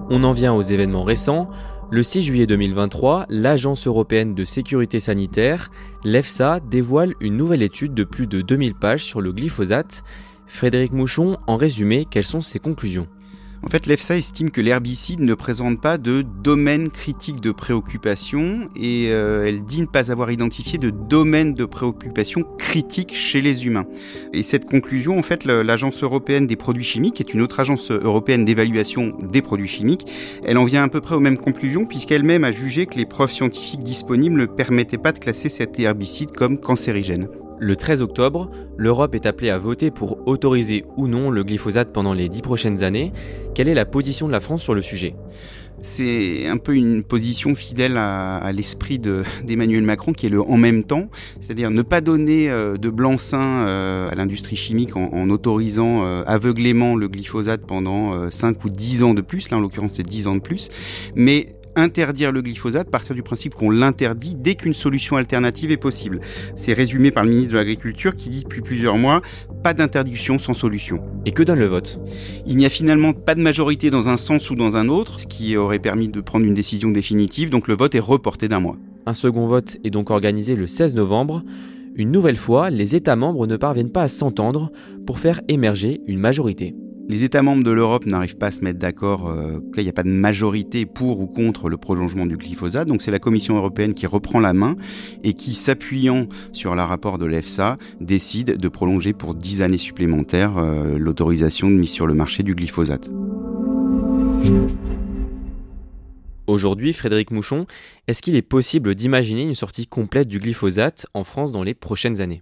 On 0.09 0.23
en 0.23 0.31
vient 0.31 0.53
aux 0.53 0.61
événements 0.61 1.03
récents. 1.03 1.49
Le 1.93 2.01
6 2.01 2.23
juillet 2.23 2.47
2023, 2.47 3.27
l'Agence 3.29 3.85
européenne 3.85 4.33
de 4.33 4.45
sécurité 4.45 4.99
sanitaire, 4.99 5.69
l'EFSA, 6.03 6.59
dévoile 6.59 7.13
une 7.19 7.37
nouvelle 7.37 7.61
étude 7.61 7.93
de 7.93 8.03
plus 8.03 8.25
de 8.25 8.41
2000 8.41 8.73
pages 8.73 9.03
sur 9.03 9.21
le 9.21 9.31
glyphosate. 9.31 10.03
Frédéric 10.47 10.91
Mouchon, 10.91 11.37
en 11.45 11.55
résumé, 11.55 12.07
quelles 12.09 12.23
sont 12.23 12.41
ses 12.41 12.57
conclusions? 12.57 13.07
En 13.65 13.69
fait, 13.69 13.87
l'EFSA 13.87 14.17
estime 14.17 14.51
que 14.51 14.59
l'herbicide 14.59 15.21
ne 15.21 15.33
présente 15.33 15.79
pas 15.79 15.97
de 15.97 16.21
domaine 16.21 16.91
critique 16.91 17.39
de 17.39 17.51
préoccupation 17.51 18.67
et 18.75 19.07
euh, 19.09 19.45
elle 19.47 19.63
dit 19.63 19.81
ne 19.81 19.85
pas 19.85 20.11
avoir 20.11 20.31
identifié 20.31 20.77
de 20.77 20.89
domaine 20.89 21.53
de 21.53 21.63
préoccupation 21.63 22.43
critique 22.57 23.13
chez 23.15 23.41
les 23.41 23.65
humains. 23.65 23.85
Et 24.33 24.43
cette 24.43 24.65
conclusion, 24.65 25.17
en 25.17 25.23
fait, 25.23 25.45
l'Agence 25.45 26.03
européenne 26.03 26.45
des 26.45 26.57
produits 26.57 26.83
chimiques, 26.83 27.15
qui 27.15 27.23
est 27.23 27.33
une 27.33 27.41
autre 27.41 27.61
agence 27.61 27.89
européenne 27.89 28.43
d'évaluation 28.43 29.17
des 29.21 29.41
produits 29.41 29.69
chimiques, 29.69 30.05
elle 30.43 30.57
en 30.57 30.65
vient 30.65 30.83
à 30.83 30.89
peu 30.89 30.99
près 30.99 31.15
aux 31.15 31.21
mêmes 31.21 31.37
conclusions 31.37 31.85
puisqu'elle-même 31.85 32.43
a 32.43 32.51
jugé 32.51 32.85
que 32.85 32.95
les 32.95 33.05
preuves 33.05 33.31
scientifiques 33.31 33.83
disponibles 33.83 34.35
ne 34.35 34.45
permettaient 34.45 34.97
pas 34.97 35.13
de 35.13 35.19
classer 35.19 35.47
cet 35.47 35.79
herbicide 35.79 36.31
comme 36.31 36.59
cancérigène. 36.59 37.29
Le 37.59 37.75
13 37.75 38.01
octobre, 38.01 38.49
l'Europe 38.77 39.15
est 39.15 39.25
appelée 39.25 39.49
à 39.49 39.57
voter 39.57 39.91
pour 39.91 40.27
autoriser 40.27 40.85
ou 40.97 41.07
non 41.07 41.29
le 41.29 41.43
glyphosate 41.43 41.93
pendant 41.93 42.13
les 42.13 42.27
dix 42.29 42.41
prochaines 42.41 42.83
années. 42.83 43.13
Quelle 43.53 43.67
est 43.67 43.73
la 43.73 43.85
position 43.85 44.27
de 44.27 44.31
la 44.31 44.39
France 44.39 44.63
sur 44.63 44.75
le 44.75 44.81
sujet? 44.81 45.15
C'est 45.79 46.47
un 46.47 46.57
peu 46.57 46.75
une 46.75 47.03
position 47.03 47.55
fidèle 47.55 47.97
à, 47.97 48.51
l'esprit 48.53 48.99
d'Emmanuel 48.99 49.83
Macron 49.83 50.13
qui 50.13 50.25
est 50.25 50.29
le 50.29 50.41
en 50.41 50.55
même 50.55 50.85
temps, 50.85 51.09
c'est-à-dire 51.41 51.71
ne 51.71 51.81
pas 51.81 51.99
donner 51.99 52.49
euh, 52.49 52.77
de 52.77 52.89
blanc-seing 52.89 53.65
euh, 53.67 54.09
à 54.09 54.15
l'industrie 54.15 54.55
chimique 54.55 54.95
en, 54.95 55.29
autorisant 55.29 56.05
euh, 56.05 56.23
aveuglément 56.25 56.95
le 56.95 57.09
glyphosate 57.09 57.65
pendant 57.67 58.29
5 58.29 58.63
ou 58.63 58.69
10 58.69 59.03
ans 59.03 59.13
de 59.13 59.21
plus, 59.21 59.49
là 59.49 59.57
en 59.57 59.59
l'occurrence 59.59 59.91
c'est 59.93 60.07
10 60.07 60.27
ans 60.27 60.35
de 60.35 60.41
plus, 60.41 60.69
mais 61.15 61.55
interdire 61.75 62.31
le 62.31 62.41
glyphosate, 62.41 62.89
partir 62.89 63.15
du 63.15 63.23
principe 63.23 63.55
qu'on 63.55 63.69
l'interdit 63.69 64.35
dès 64.35 64.55
qu'une 64.55 64.73
solution 64.73 65.17
alternative 65.17 65.71
est 65.71 65.77
possible. 65.77 66.19
C'est 66.55 66.73
résumé 66.73 67.11
par 67.11 67.23
le 67.23 67.31
ministre 67.31 67.53
de 67.53 67.57
l'Agriculture 67.57 68.15
qui 68.15 68.29
dit 68.29 68.43
depuis 68.43 68.61
plusieurs 68.61 68.97
mois 68.97 69.21
pas 69.63 69.73
d'interdiction 69.73 70.39
sans 70.39 70.53
solution. 70.53 71.01
Et 71.25 71.31
que 71.31 71.43
donne 71.43 71.59
le 71.59 71.65
vote? 71.65 71.99
Il 72.45 72.57
n'y 72.57 72.65
a 72.65 72.69
finalement 72.69 73.13
pas 73.13 73.35
de 73.35 73.41
majorité 73.41 73.89
dans 73.89 74.09
un 74.09 74.17
sens 74.17 74.49
ou 74.49 74.55
dans 74.55 74.75
un 74.75 74.89
autre, 74.89 75.19
ce 75.19 75.27
qui 75.27 75.55
aurait 75.57 75.79
permis 75.79 76.09
de 76.09 76.21
prendre 76.21 76.45
une 76.45 76.53
décision 76.53 76.91
définitive, 76.91 77.49
donc 77.49 77.67
le 77.67 77.75
vote 77.75 77.95
est 77.95 77.99
reporté 77.99 78.47
d'un 78.47 78.59
mois. 78.59 78.77
Un 79.05 79.13
second 79.13 79.47
vote 79.47 79.77
est 79.83 79.89
donc 79.89 80.11
organisé 80.11 80.55
le 80.55 80.67
16 80.67 80.95
novembre. 80.95 81.43
Une 81.95 82.11
nouvelle 82.11 82.37
fois, 82.37 82.69
les 82.69 82.95
États 82.95 83.15
membres 83.15 83.45
ne 83.47 83.57
parviennent 83.57 83.91
pas 83.91 84.03
à 84.03 84.07
s'entendre 84.07 84.71
pour 85.05 85.19
faire 85.19 85.41
émerger 85.47 86.01
une 86.07 86.19
majorité. 86.19 86.75
Les 87.13 87.23
États 87.23 87.43
membres 87.43 87.63
de 87.63 87.69
l'Europe 87.69 88.07
n'arrivent 88.07 88.37
pas 88.37 88.47
à 88.47 88.51
se 88.51 88.63
mettre 88.63 88.79
d'accord, 88.79 89.29
euh, 89.29 89.59
qu'il 89.71 89.83
n'y 89.83 89.89
a 89.89 89.93
pas 89.93 90.01
de 90.01 90.09
majorité 90.09 90.87
pour 90.87 91.19
ou 91.19 91.27
contre 91.27 91.69
le 91.69 91.77
prolongement 91.77 92.25
du 92.25 92.37
glyphosate. 92.37 92.87
Donc 92.87 93.03
c'est 93.03 93.11
la 93.11 93.19
Commission 93.19 93.55
européenne 93.55 93.93
qui 93.93 94.07
reprend 94.07 94.39
la 94.39 94.53
main 94.53 94.75
et 95.23 95.35
qui, 95.35 95.53
s'appuyant 95.53 96.27
sur 96.53 96.73
le 96.73 96.81
rapport 96.81 97.19
de 97.19 97.27
l'EFSA, 97.27 97.77
décide 97.99 98.57
de 98.57 98.67
prolonger 98.67 99.13
pour 99.13 99.35
10 99.35 99.61
années 99.61 99.77
supplémentaires 99.77 100.57
euh, 100.57 100.97
l'autorisation 100.97 101.69
de 101.69 101.75
mise 101.75 101.91
sur 101.91 102.07
le 102.07 102.15
marché 102.15 102.41
du 102.41 102.55
glyphosate. 102.55 103.11
Aujourd'hui, 106.47 106.93
Frédéric 106.93 107.29
Mouchon, 107.29 107.67
est-ce 108.07 108.23
qu'il 108.23 108.35
est 108.35 108.41
possible 108.41 108.95
d'imaginer 108.95 109.43
une 109.43 109.53
sortie 109.53 109.85
complète 109.85 110.27
du 110.27 110.39
glyphosate 110.39 111.05
en 111.13 111.23
France 111.23 111.51
dans 111.51 111.61
les 111.61 111.75
prochaines 111.75 112.21
années? 112.21 112.41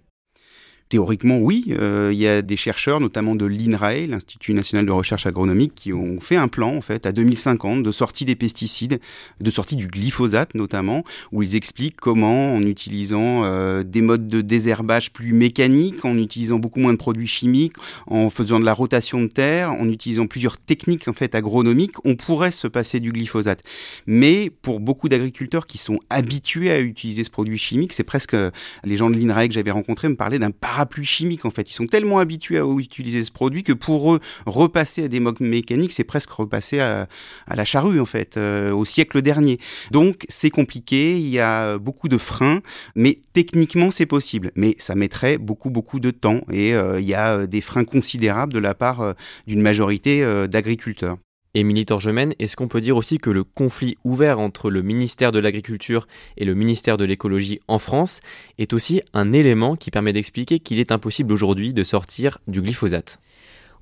Théoriquement, 0.92 1.38
oui. 1.38 1.64
Euh, 1.70 2.10
il 2.12 2.18
y 2.18 2.28
a 2.28 2.42
des 2.42 2.58
chercheurs, 2.58 3.00
notamment 3.00 3.34
de 3.34 3.46
l'INRAE, 3.46 4.06
l'Institut 4.08 4.52
national 4.52 4.84
de 4.84 4.92
recherche 4.92 5.24
agronomique, 5.24 5.74
qui 5.74 5.94
ont 5.94 6.20
fait 6.20 6.36
un 6.36 6.48
plan, 6.48 6.76
en 6.76 6.82
fait, 6.82 7.06
à 7.06 7.12
2050, 7.12 7.82
de 7.82 7.90
sortie 7.90 8.26
des 8.26 8.34
pesticides, 8.34 9.00
de 9.40 9.50
sortie 9.50 9.76
du 9.76 9.86
glyphosate, 9.86 10.54
notamment, 10.54 11.02
où 11.32 11.42
ils 11.42 11.56
expliquent 11.56 11.96
comment, 11.96 12.54
en 12.54 12.60
utilisant 12.60 13.44
euh, 13.44 13.82
des 13.82 14.02
modes 14.02 14.28
de 14.28 14.42
désherbage 14.42 15.14
plus 15.14 15.32
mécaniques, 15.32 16.04
en 16.04 16.18
utilisant 16.18 16.58
beaucoup 16.58 16.80
moins 16.80 16.92
de 16.92 16.98
produits 16.98 17.26
chimiques, 17.26 17.72
en 18.06 18.28
faisant 18.28 18.60
de 18.60 18.66
la 18.66 18.74
rotation 18.74 19.22
de 19.22 19.28
terre, 19.28 19.72
en 19.72 19.88
utilisant 19.88 20.26
plusieurs 20.26 20.58
techniques, 20.58 21.08
en 21.08 21.14
fait, 21.14 21.34
agronomiques, 21.34 22.04
on 22.04 22.16
pourrait 22.16 22.50
se 22.50 22.66
passer 22.66 23.00
du 23.00 23.12
glyphosate. 23.12 23.62
Mais 24.06 24.50
pour 24.60 24.78
beaucoup 24.78 25.08
d'agriculteurs 25.08 25.66
qui 25.66 25.78
sont 25.78 26.00
habitués 26.10 26.70
à 26.70 26.80
utiliser 26.80 27.24
ce 27.24 27.30
produit 27.30 27.56
chimique, 27.56 27.94
c'est 27.94 28.04
presque, 28.04 28.36
les 28.84 28.96
gens 28.98 29.08
de 29.08 29.16
l'INRAE 29.16 29.48
que 29.48 29.54
j'avais 29.54 29.70
rencontrés 29.70 30.10
me 30.10 30.16
parlaient 30.16 30.38
d'un 30.38 30.50
paradoxe 30.50 30.81
parapluie 30.82 31.04
chimique 31.04 31.44
en 31.44 31.50
fait. 31.50 31.70
Ils 31.70 31.74
sont 31.74 31.86
tellement 31.86 32.18
habitués 32.18 32.58
à 32.58 32.64
utiliser 32.64 33.22
ce 33.24 33.30
produit 33.30 33.62
que 33.62 33.72
pour 33.72 34.14
eux, 34.14 34.20
repasser 34.46 35.04
à 35.04 35.08
des 35.08 35.20
modes 35.20 35.40
mécaniques, 35.40 35.92
c'est 35.92 36.04
presque 36.04 36.30
repasser 36.30 36.80
à, 36.80 37.06
la 37.48 37.64
charrue 37.64 38.00
en 38.00 38.06
fait, 38.06 38.36
euh, 38.36 38.72
au 38.72 38.84
siècle 38.84 39.22
dernier. 39.22 39.58
Donc 39.90 40.24
c'est 40.28 40.50
compliqué, 40.50 41.16
il 41.16 41.28
y 41.28 41.38
a 41.38 41.78
beaucoup 41.78 42.08
de 42.08 42.18
freins, 42.18 42.60
mais 42.96 43.20
techniquement 43.32 43.90
c'est 43.90 44.06
possible. 44.06 44.50
Mais 44.56 44.74
ça 44.78 44.94
mettrait 44.94 45.38
beaucoup 45.38 45.70
beaucoup 45.70 46.00
de 46.00 46.10
temps 46.10 46.40
et 46.50 46.74
euh, 46.74 47.00
il 47.00 47.06
y 47.06 47.14
a 47.14 47.46
des 47.46 47.60
freins 47.60 47.84
considérables 47.84 48.52
de 48.52 48.58
la 48.58 48.74
part 48.74 49.14
d'une 49.46 49.62
majorité 49.62 50.24
d'agriculteurs. 50.48 51.16
Émilie 51.54 51.84
Torgemène, 51.84 52.32
est-ce 52.38 52.56
qu'on 52.56 52.68
peut 52.68 52.80
dire 52.80 52.96
aussi 52.96 53.18
que 53.18 53.28
le 53.28 53.44
conflit 53.44 53.98
ouvert 54.04 54.38
entre 54.38 54.70
le 54.70 54.80
ministère 54.80 55.32
de 55.32 55.38
l'Agriculture 55.38 56.06
et 56.38 56.46
le 56.46 56.54
ministère 56.54 56.96
de 56.96 57.04
l'Écologie 57.04 57.60
en 57.68 57.78
France 57.78 58.22
est 58.56 58.72
aussi 58.72 59.02
un 59.12 59.32
élément 59.32 59.76
qui 59.76 59.90
permet 59.90 60.14
d'expliquer 60.14 60.60
qu'il 60.60 60.80
est 60.80 60.92
impossible 60.92 61.30
aujourd'hui 61.30 61.74
de 61.74 61.82
sortir 61.82 62.38
du 62.48 62.62
glyphosate? 62.62 63.20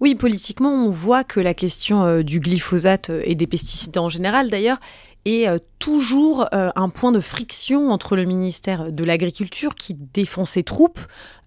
Oui, 0.00 0.16
politiquement, 0.16 0.72
on 0.72 0.90
voit 0.90 1.24
que 1.24 1.38
la 1.40 1.54
question 1.54 2.04
euh, 2.04 2.22
du 2.22 2.40
glyphosate 2.40 3.10
euh, 3.10 3.22
et 3.24 3.34
des 3.34 3.46
pesticides 3.46 3.98
en 3.98 4.08
général, 4.08 4.48
d'ailleurs, 4.48 4.80
est 5.26 5.46
euh, 5.46 5.58
toujours 5.78 6.48
un 6.52 6.88
point 6.88 7.12
de 7.12 7.20
friction 7.20 7.90
entre 7.90 8.16
le 8.16 8.24
ministère 8.24 8.90
de 8.90 9.04
l'Agriculture 9.04 9.74
qui 9.74 9.94
défend 9.94 10.44
ses 10.44 10.62
troupes 10.62 11.00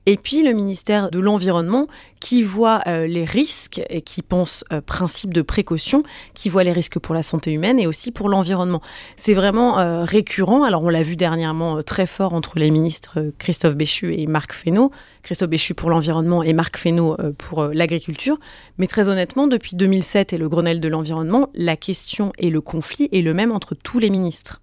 et 0.06 0.18
puis 0.18 0.44
le 0.44 0.54
ministère 0.54 1.10
de 1.12 1.20
l'Environnement 1.20 1.88
qui 2.24 2.42
voit 2.42 2.82
euh, 2.88 3.06
les 3.06 3.26
risques 3.26 3.82
et 3.90 4.02
qui 4.02 4.22
pense 4.22 4.64
euh, 4.72 4.80
principe 4.80 5.34
de 5.34 5.42
précaution, 5.42 6.04
qui 6.34 6.48
voit 6.48 6.64
les 6.64 6.72
risques 6.72 6.98
pour 6.98 7.14
la 7.14 7.22
santé 7.22 7.52
humaine 7.52 7.80
et 7.80 7.88
aussi 7.88 8.12
pour 8.12 8.30
l'environnement. 8.30 8.82
C'est 9.18 9.34
vraiment 9.34 9.78
euh, 9.80 10.04
récurrent. 10.04 10.64
Alors 10.64 10.84
on 10.84 10.90
l'a 10.90 11.04
vu 11.04 11.18
dernièrement 11.18 11.84
très 11.84 12.08
fort 12.08 12.34
entre 12.34 12.60
les 12.60 12.72
ministres 12.72 13.20
Christophe 13.40 13.76
Béchu 13.76 14.14
et 14.14 14.26
Marc 14.26 14.54
Fesneau. 14.54 14.92
Christophe 15.22 15.50
Béchu 15.50 15.74
pour 15.74 15.90
l'environnement 15.90 16.44
et 16.44 16.54
Marc 16.54 16.78
Fesneau 16.78 17.18
pour 17.38 17.64
l'agriculture. 17.66 18.38
Mais 18.78 18.88
très 18.88 19.08
honnêtement, 19.10 19.48
depuis 19.48 19.76
2007 19.76 20.34
et 20.34 20.38
le 20.38 20.50
Grenelle 20.50 20.80
de 20.80 20.88
l'environnement, 20.88 21.50
la 21.54 21.78
question 21.78 22.34
et 22.38 22.50
le 22.50 22.62
conflit 22.62 23.10
est 23.12 23.22
le 23.22 23.34
même 23.34 23.52
entre 23.52 23.74
tous 23.74 24.00
les 24.00 24.10
ministres. 24.10 24.62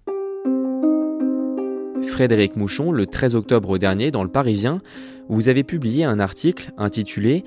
Frédéric 2.07 2.55
Mouchon, 2.55 2.91
le 2.91 3.05
13 3.05 3.35
octobre 3.35 3.77
dernier, 3.77 4.11
dans 4.11 4.23
Le 4.23 4.29
Parisien, 4.29 4.81
vous 5.29 5.49
avez 5.49 5.63
publié 5.63 6.03
un 6.03 6.19
article 6.19 6.71
intitulé 6.77 7.43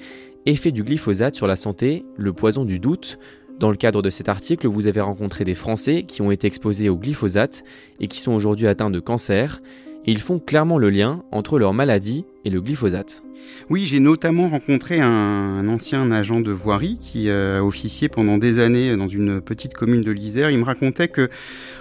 Effet 0.46 0.72
du 0.72 0.84
glyphosate 0.84 1.34
sur 1.34 1.46
la 1.46 1.56
santé, 1.56 2.04
le 2.16 2.32
poison 2.32 2.64
du 2.64 2.78
doute. 2.78 3.18
Dans 3.58 3.70
le 3.70 3.76
cadre 3.76 4.02
de 4.02 4.10
cet 4.10 4.28
article, 4.28 4.66
vous 4.66 4.86
avez 4.86 5.00
rencontré 5.00 5.44
des 5.44 5.54
Français 5.54 6.02
qui 6.02 6.22
ont 6.22 6.30
été 6.30 6.46
exposés 6.46 6.88
au 6.88 6.96
glyphosate 6.96 7.64
et 8.00 8.08
qui 8.08 8.20
sont 8.20 8.32
aujourd'hui 8.32 8.66
atteints 8.66 8.90
de 8.90 9.00
cancer. 9.00 9.62
Et 10.06 10.12
ils 10.12 10.20
font 10.20 10.38
clairement 10.38 10.76
le 10.76 10.90
lien 10.90 11.22
entre 11.32 11.58
leur 11.58 11.72
maladie 11.72 12.24
et 12.44 12.50
le 12.50 12.60
glyphosate. 12.60 13.22
Oui, 13.70 13.86
j'ai 13.86 13.98
notamment 13.98 14.48
rencontré 14.48 15.00
un, 15.00 15.66
ancien 15.68 16.10
agent 16.12 16.40
de 16.40 16.52
voirie 16.52 16.98
qui 17.00 17.30
a 17.30 17.64
officié 17.64 18.08
pendant 18.08 18.36
des 18.36 18.58
années 18.58 18.94
dans 18.96 19.08
une 19.08 19.40
petite 19.40 19.72
commune 19.72 20.02
de 20.02 20.10
l'Isère. 20.10 20.50
Il 20.50 20.58
me 20.58 20.64
racontait 20.64 21.08
que, 21.08 21.30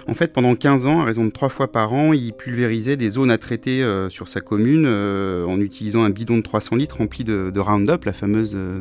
en 0.08 0.14
fait, 0.14 0.32
pendant 0.32 0.54
15 0.54 0.86
ans, 0.86 1.00
à 1.02 1.04
raison 1.04 1.26
de 1.26 1.30
trois 1.30 1.50
fois 1.50 1.70
par 1.70 1.92
an, 1.92 2.12
il 2.14 2.32
pulvérisait 2.32 2.96
des 2.96 3.10
zones 3.10 3.30
à 3.30 3.38
traiter 3.38 3.82
euh, 3.82 4.08
sur 4.08 4.28
sa 4.28 4.40
commune 4.40 4.84
euh, 4.86 5.44
en 5.44 5.60
utilisant 5.60 6.04
un 6.04 6.10
bidon 6.10 6.38
de 6.38 6.42
300 6.42 6.76
litres 6.76 6.98
rempli 6.98 7.24
de, 7.24 7.52
Roundup, 7.58 8.04
la 8.04 8.12
fameuse 8.12 8.52
euh, 8.54 8.80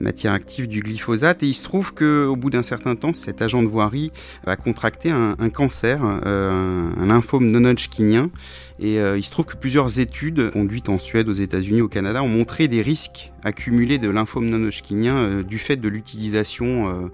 matière 0.00 0.32
active 0.32 0.66
du 0.66 0.82
glyphosate. 0.82 1.42
Et 1.42 1.46
il 1.46 1.54
se 1.54 1.64
trouve 1.64 1.94
qu'au 1.94 2.36
bout 2.36 2.50
d'un 2.50 2.62
certain 2.62 2.96
temps, 2.96 3.14
cet 3.14 3.42
agent 3.42 3.62
de 3.62 3.68
voirie 3.68 4.10
a 4.46 4.56
contracté 4.56 5.10
un, 5.10 5.50
cancer, 5.50 6.02
un, 6.02 7.06
lymphome 7.06 7.50
non-hodgkinien. 7.50 8.30
Et 8.78 8.96
il 8.96 9.24
se 9.24 9.30
trouve 9.30 9.44
que 9.44 9.56
plusieurs 9.56 10.00
études 10.00 10.50
conduites 10.50 10.88
en 10.88 10.98
Suède, 10.98 11.28
aux 11.28 11.34
États-Unis, 11.34 11.82
au 11.82 11.88
Canada, 11.88 12.19
ont 12.22 12.28
montré 12.28 12.68
des 12.68 12.82
risques 12.82 13.32
accumulés 13.42 13.98
de 13.98 14.08
lymphome 14.08 14.70
euh, 14.70 15.42
du 15.42 15.58
fait 15.58 15.76
de 15.76 15.88
l'utilisation 15.88 16.88
euh, 16.88 17.08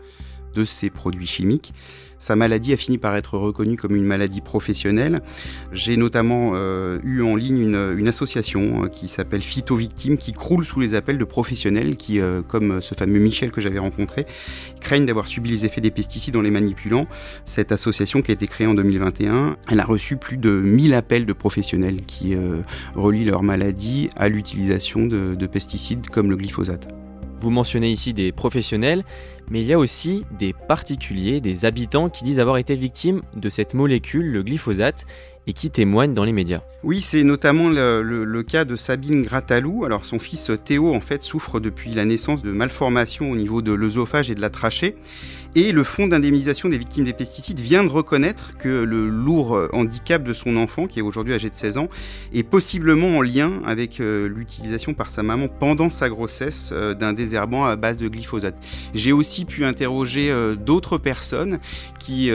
de 0.55 0.65
ces 0.65 0.91
produits 0.91 1.27
chimiques. 1.27 1.73
Sa 2.19 2.37
maladie 2.37 2.73
a 2.73 2.77
fini 2.77 2.99
par 2.99 3.15
être 3.17 3.37
reconnue 3.39 3.77
comme 3.77 3.95
une 3.95 4.05
maladie 4.05 4.41
professionnelle. 4.41 5.21
J'ai 5.73 5.97
notamment 5.97 6.53
euh, 6.55 6.99
eu 7.05 7.23
en 7.23 7.37
ligne 7.37 7.59
une, 7.59 8.09
association 8.09 8.85
euh, 8.85 8.89
qui 8.89 9.09
s'appelle 9.09 9.43
Phyto 9.43 9.77
Victime, 9.77 10.17
qui 10.17 10.33
croule 10.33 10.65
sous 10.65 10.81
les 10.81 10.95
appels 10.95 11.19
de 11.19 11.25
professionnels 11.25 11.97
qui, 11.97 12.21
euh, 12.21 12.43
comme 12.43 12.81
ce 12.81 12.95
fameux 12.95 13.19
Michel 13.19 13.53
que 13.53 13.61
j'avais 13.61 13.79
rencontré, 13.79 14.27
craignent 14.81 15.07
d'avoir 15.07 15.29
subi 15.29 15.51
les 15.51 15.65
effets 15.67 15.81
des 15.81 15.91
pesticides 15.91 16.37
en 16.37 16.41
les 16.41 16.51
manipulant. 16.51 17.07
Cette 17.45 17.73
association 17.73 18.23
qui 18.23 18.31
a 18.31 18.35
été 18.35 18.47
créée 18.47 18.67
en 18.67 18.75
2021, 18.75 19.57
elle 19.71 19.81
a 19.81 19.85
reçu 19.85 20.17
plus 20.17 20.39
de 20.39 20.51
1000 20.51 20.95
appels 20.95 21.27
de 21.27 21.33
professionnels 21.33 22.03
qui 22.07 22.37
relient 22.95 23.25
leur 23.25 23.43
maladie 23.43 24.11
à 24.17 24.29
l'utilisation 24.29 25.07
de 25.07 25.47
pesticides 25.47 26.09
comme 26.09 26.31
le 26.31 26.37
glyphosate. 26.37 26.89
Vous 27.39 27.51
mentionnez 27.51 27.91
ici 27.91 28.15
des 28.15 28.33
professionnels, 28.33 29.05
mais 29.51 29.61
il 29.61 29.67
y 29.67 29.73
a 29.73 29.79
aussi 29.79 30.25
des 30.39 30.53
particuliers, 30.53 31.41
des 31.41 31.65
habitants 31.65 32.09
qui 32.09 32.25
disent 32.25 32.41
avoir 32.41 32.57
été 32.57 32.75
victimes 32.75 33.23
de 33.35 33.49
cette 33.49 33.75
molécule, 33.75 34.27
le 34.31 34.43
glyphosate, 34.43 35.07
et 35.47 35.53
qui 35.53 35.71
témoignent 35.71 36.15
dans 36.15 36.25
les 36.25 36.33
médias. 36.33 36.63
Oui, 36.83 37.01
c'est 37.01 37.23
notamment 37.23 37.69
le, 37.69 38.43
cas 38.43 38.65
de 38.65 38.77
Sabine 38.77 39.23
Gratalou. 39.23 39.85
Alors 39.85 40.05
son 40.05 40.19
fils 40.19 40.51
Théo 40.65 40.95
en 40.95 41.01
fait 41.01 41.23
souffre 41.23 41.61
depuis 41.61 41.93
la 41.93 42.05
naissance 42.05 42.43
de 42.43 42.51
malformations 42.51 43.31
au 43.31 43.37
niveau 43.37 43.63
de 43.63 43.73
l'œsophage 43.73 44.31
et 44.31 44.35
de 44.35 44.41
la 44.41 44.51
trachée. 44.51 44.97
Et 45.55 45.73
le 45.73 45.85
Fonds 45.85 46.07
d'indemnisation 46.07 46.69
des 46.69 46.77
victimes 46.77 47.07
des 47.07 47.15
pesticides 47.15 47.61
vient 47.61 47.83
de 47.83 47.89
reconnaître 47.89 48.59
que 48.59 48.69
le 48.69 49.09
lourd 49.09 49.59
handicap 49.73 50.23
de 50.23 50.35
son 50.35 50.59
enfant, 50.59 50.87
qui 50.87 50.99
est 50.99 51.03
aujourd'hui 51.03 51.33
âgé 51.33 51.49
de 51.49 51.55
16 51.55 51.79
ans, 51.79 51.89
est 52.35 52.43
possiblement 52.43 53.17
en 53.17 53.23
lien 53.23 53.63
avec 53.65 54.01
euh, 54.01 54.29
l'utilisation 54.29 54.93
par 54.93 55.09
sa 55.09 55.23
maman 55.23 55.49
pendant 55.49 55.89
sa 55.89 56.11
grossesse 56.11 56.73
euh, 56.75 56.93
d'un 56.93 57.15
désherbant 57.15 57.65
à 57.65 57.75
base 57.77 57.97
de 57.97 58.07
glyphosate. 58.07 58.55
J'ai 58.93 59.13
aussi 59.13 59.47
pu 59.47 59.65
interroger 59.65 60.31
euh, 60.31 60.57
d'autres 60.57 60.99
personnes 60.99 61.59
qui, 61.99 62.31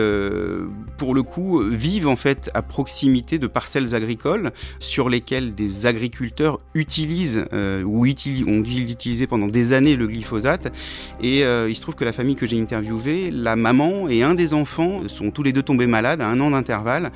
pour 0.97 1.13
le 1.13 1.23
coup, 1.23 1.61
vivent 1.61 2.07
en 2.07 2.15
fait 2.15 2.49
à 2.53 2.61
proximité 2.61 3.00
de 3.09 3.47
parcelles 3.47 3.95
agricoles 3.95 4.51
sur 4.79 5.09
lesquelles 5.09 5.55
des 5.55 5.85
agriculteurs 5.85 6.59
utilisent 6.73 7.45
ou 7.51 8.05
ont 8.47 8.61
dû 8.61 8.81
utiliser 8.81 9.27
pendant 9.27 9.47
des 9.47 9.73
années 9.73 9.95
le 9.95 10.07
glyphosate. 10.07 10.71
Et 11.21 11.41
il 11.41 11.75
se 11.75 11.81
trouve 11.81 11.95
que 11.95 12.05
la 12.05 12.13
famille 12.13 12.35
que 12.35 12.47
j'ai 12.47 12.59
interviewée 12.59 12.91
la 13.31 13.55
maman 13.55 14.07
et 14.07 14.23
un 14.23 14.33
des 14.33 14.53
enfants 14.53 15.07
sont 15.07 15.31
tous 15.31 15.43
les 15.43 15.53
deux 15.53 15.63
tombés 15.63 15.87
malades 15.87 16.21
à 16.21 16.27
un 16.27 16.39
an 16.39 16.51
d'intervalle. 16.51 17.11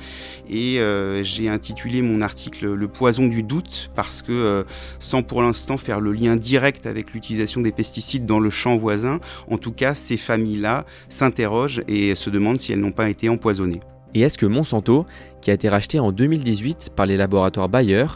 Et 0.48 0.80
euh, 0.80 1.22
j'ai 1.22 1.48
intitulé 1.48 2.02
mon 2.02 2.20
article 2.20 2.72
Le 2.72 2.88
poison 2.88 3.26
du 3.26 3.42
doute 3.42 3.90
parce 3.94 4.22
que, 4.22 4.32
euh, 4.32 4.64
sans 4.98 5.22
pour 5.22 5.42
l'instant 5.42 5.78
faire 5.78 6.00
le 6.00 6.12
lien 6.12 6.36
direct 6.36 6.86
avec 6.86 7.12
l'utilisation 7.12 7.60
des 7.60 7.72
pesticides 7.72 8.26
dans 8.26 8.40
le 8.40 8.50
champ 8.50 8.76
voisin, 8.76 9.20
en 9.50 9.58
tout 9.58 9.72
cas, 9.72 9.94
ces 9.94 10.16
familles-là 10.16 10.84
s'interrogent 11.08 11.82
et 11.88 12.14
se 12.14 12.30
demandent 12.30 12.60
si 12.60 12.72
elles 12.72 12.80
n'ont 12.80 12.92
pas 12.92 13.08
été 13.08 13.28
empoisonnées. 13.28 13.80
Et 14.14 14.20
est-ce 14.20 14.38
que 14.38 14.46
Monsanto, 14.46 15.06
qui 15.40 15.50
a 15.50 15.54
été 15.54 15.68
racheté 15.68 15.98
en 15.98 16.12
2018 16.12 16.90
par 16.96 17.06
les 17.06 17.16
laboratoires 17.16 17.68
Bayer, 17.68 18.06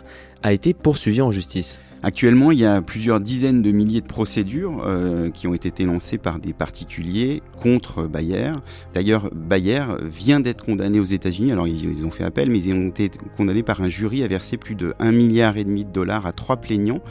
a 0.42 0.52
été 0.52 0.72
poursuivi 0.74 1.20
en 1.20 1.30
justice? 1.30 1.80
Actuellement, 2.02 2.50
il 2.50 2.58
y 2.58 2.64
a 2.64 2.80
plusieurs 2.80 3.20
dizaines 3.20 3.60
de 3.60 3.70
milliers 3.72 4.00
de 4.00 4.06
procédures 4.06 4.82
euh, 4.86 5.28
qui 5.30 5.46
ont 5.46 5.52
été 5.52 5.84
lancées 5.84 6.16
par 6.16 6.38
des 6.38 6.54
particuliers 6.54 7.42
contre 7.60 8.06
Bayer. 8.06 8.52
D'ailleurs, 8.94 9.28
Bayer 9.34 9.84
vient 10.02 10.40
d'être 10.40 10.64
condamné 10.64 10.98
aux 10.98 11.04
États-Unis. 11.04 11.52
Alors, 11.52 11.68
ils, 11.68 12.06
ont 12.06 12.10
fait 12.10 12.24
appel, 12.24 12.50
mais 12.50 12.62
ils 12.62 12.74
ont 12.74 12.88
été 12.88 13.10
condamnés 13.36 13.62
par 13.62 13.82
un 13.82 13.88
jury 13.88 14.24
à 14.24 14.28
verser 14.28 14.56
plus 14.56 14.74
de 14.74 14.94
1 14.98 15.12
milliard 15.12 15.58
et 15.58 15.64
demi 15.64 15.84
de 15.84 15.90
dollars 15.90 16.24
à 16.24 16.32
trois 16.32 16.56
plaignants 16.56 17.02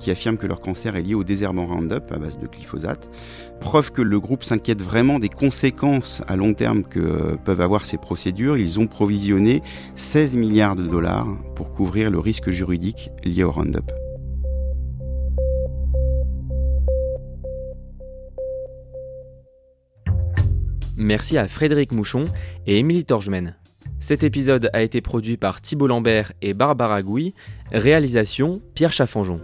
qui 0.00 0.10
affirment 0.10 0.36
que 0.36 0.48
leur 0.48 0.60
cancer 0.60 0.96
est 0.96 1.02
lié 1.02 1.14
au 1.14 1.22
désherbant 1.22 1.66
Roundup 1.66 2.10
à 2.10 2.18
base 2.18 2.38
de 2.38 2.48
glyphosate. 2.48 3.08
Preuve 3.60 3.92
que 3.92 4.02
le 4.02 4.18
groupe 4.18 4.42
s'inquiète 4.42 4.82
vraiment 4.82 5.20
des 5.20 5.28
conséquences 5.28 6.22
à 6.26 6.34
long 6.34 6.54
terme 6.54 6.82
que 6.82 7.36
peuvent 7.44 7.60
avoir 7.60 7.84
ces 7.84 7.98
procédures. 7.98 8.58
Ils 8.58 8.80
ont 8.80 8.88
provisionné 8.88 9.62
16 9.94 10.36
milliards 10.36 10.74
de 10.74 10.86
dollars 10.86 11.28
pour 11.54 11.72
couvrir 11.72 12.10
le 12.10 12.18
risque 12.18 12.50
juridique 12.50 13.10
lié 13.24 13.44
au 13.44 13.52
Roundup. 13.52 13.92
Merci 20.96 21.38
à 21.38 21.48
Frédéric 21.48 21.92
Mouchon 21.92 22.26
et 22.66 22.78
Émilie 22.78 23.04
Torgemène. 23.04 23.56
Cet 23.98 24.22
épisode 24.22 24.70
a 24.72 24.82
été 24.82 25.00
produit 25.00 25.36
par 25.36 25.60
Thibault 25.60 25.86
Lambert 25.86 26.32
et 26.42 26.54
Barbara 26.54 27.02
Gouy, 27.02 27.34
réalisation 27.72 28.60
Pierre 28.74 28.92
Chaffanjon. 28.92 29.40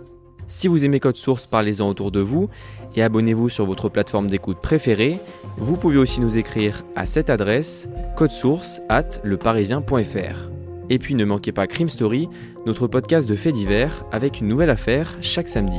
Si 0.47 0.69
vous 0.69 0.85
aimez 0.85 1.01
Code 1.01 1.17
Source, 1.17 1.47
parlez-en 1.47 1.89
autour 1.89 2.11
de 2.11 2.21
vous 2.21 2.49
et 2.97 3.03
abonnez-vous 3.03 3.49
sur 3.49 3.65
votre 3.67 3.89
plateforme 3.89 4.29
d'écoute 4.29 4.61
préférée. 4.61 5.19
Vous 5.59 5.77
pouvez 5.77 5.97
aussi 5.97 6.21
nous 6.21 6.39
écrire 6.39 6.85
à 6.97 7.07
cette 7.07 7.31
adresse 7.31 7.89
codesource 8.17 8.81
at 8.89 9.21
leparisien.fr. 9.23 10.51
Et 10.89 10.99
puis 10.99 11.15
ne 11.15 11.25
manquez 11.25 11.53
pas 11.53 11.69
Crime 11.69 11.89
Story, 11.89 12.29
notre 12.67 12.89
podcast 12.89 13.29
de 13.29 13.37
faits 13.37 13.55
divers 13.55 14.05
avec 14.11 14.41
une 14.41 14.49
nouvelle 14.49 14.71
affaire 14.71 15.17
chaque 15.21 15.49
samedi. 15.49 15.79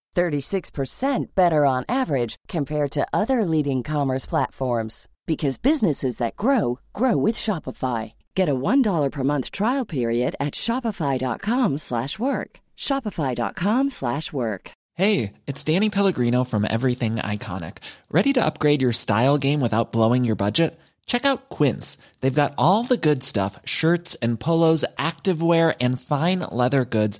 36% 0.15 1.35
better 1.35 1.65
on 1.65 1.85
average 1.89 2.35
compared 2.47 2.91
to 2.91 3.07
other 3.11 3.43
leading 3.43 3.83
commerce 3.83 4.25
platforms 4.25 5.07
because 5.25 5.57
businesses 5.57 6.17
that 6.17 6.35
grow 6.35 6.79
grow 6.93 7.17
with 7.17 7.35
Shopify. 7.35 8.13
Get 8.35 8.49
a 8.49 8.55
$1 8.55 9.11
per 9.11 9.23
month 9.23 9.51
trial 9.51 9.85
period 9.85 10.35
at 10.39 10.53
shopify.com/work. 10.53 12.49
shopify.com/work. 12.77 14.71
Hey, 14.95 15.33
it's 15.47 15.63
Danny 15.63 15.89
Pellegrino 15.89 16.43
from 16.43 16.67
Everything 16.69 17.15
Iconic. 17.15 17.77
Ready 18.11 18.33
to 18.33 18.45
upgrade 18.45 18.81
your 18.81 18.93
style 18.93 19.37
game 19.37 19.61
without 19.61 19.91
blowing 19.91 20.25
your 20.25 20.35
budget? 20.35 20.77
Check 21.05 21.25
out 21.25 21.49
Quince. 21.49 21.97
They've 22.19 22.41
got 22.41 22.53
all 22.57 22.83
the 22.83 22.97
good 22.97 23.23
stuff, 23.23 23.59
shirts 23.65 24.15
and 24.21 24.39
polos, 24.39 24.85
activewear 24.97 25.73
and 25.79 25.99
fine 25.99 26.39
leather 26.39 26.85
goods, 26.85 27.19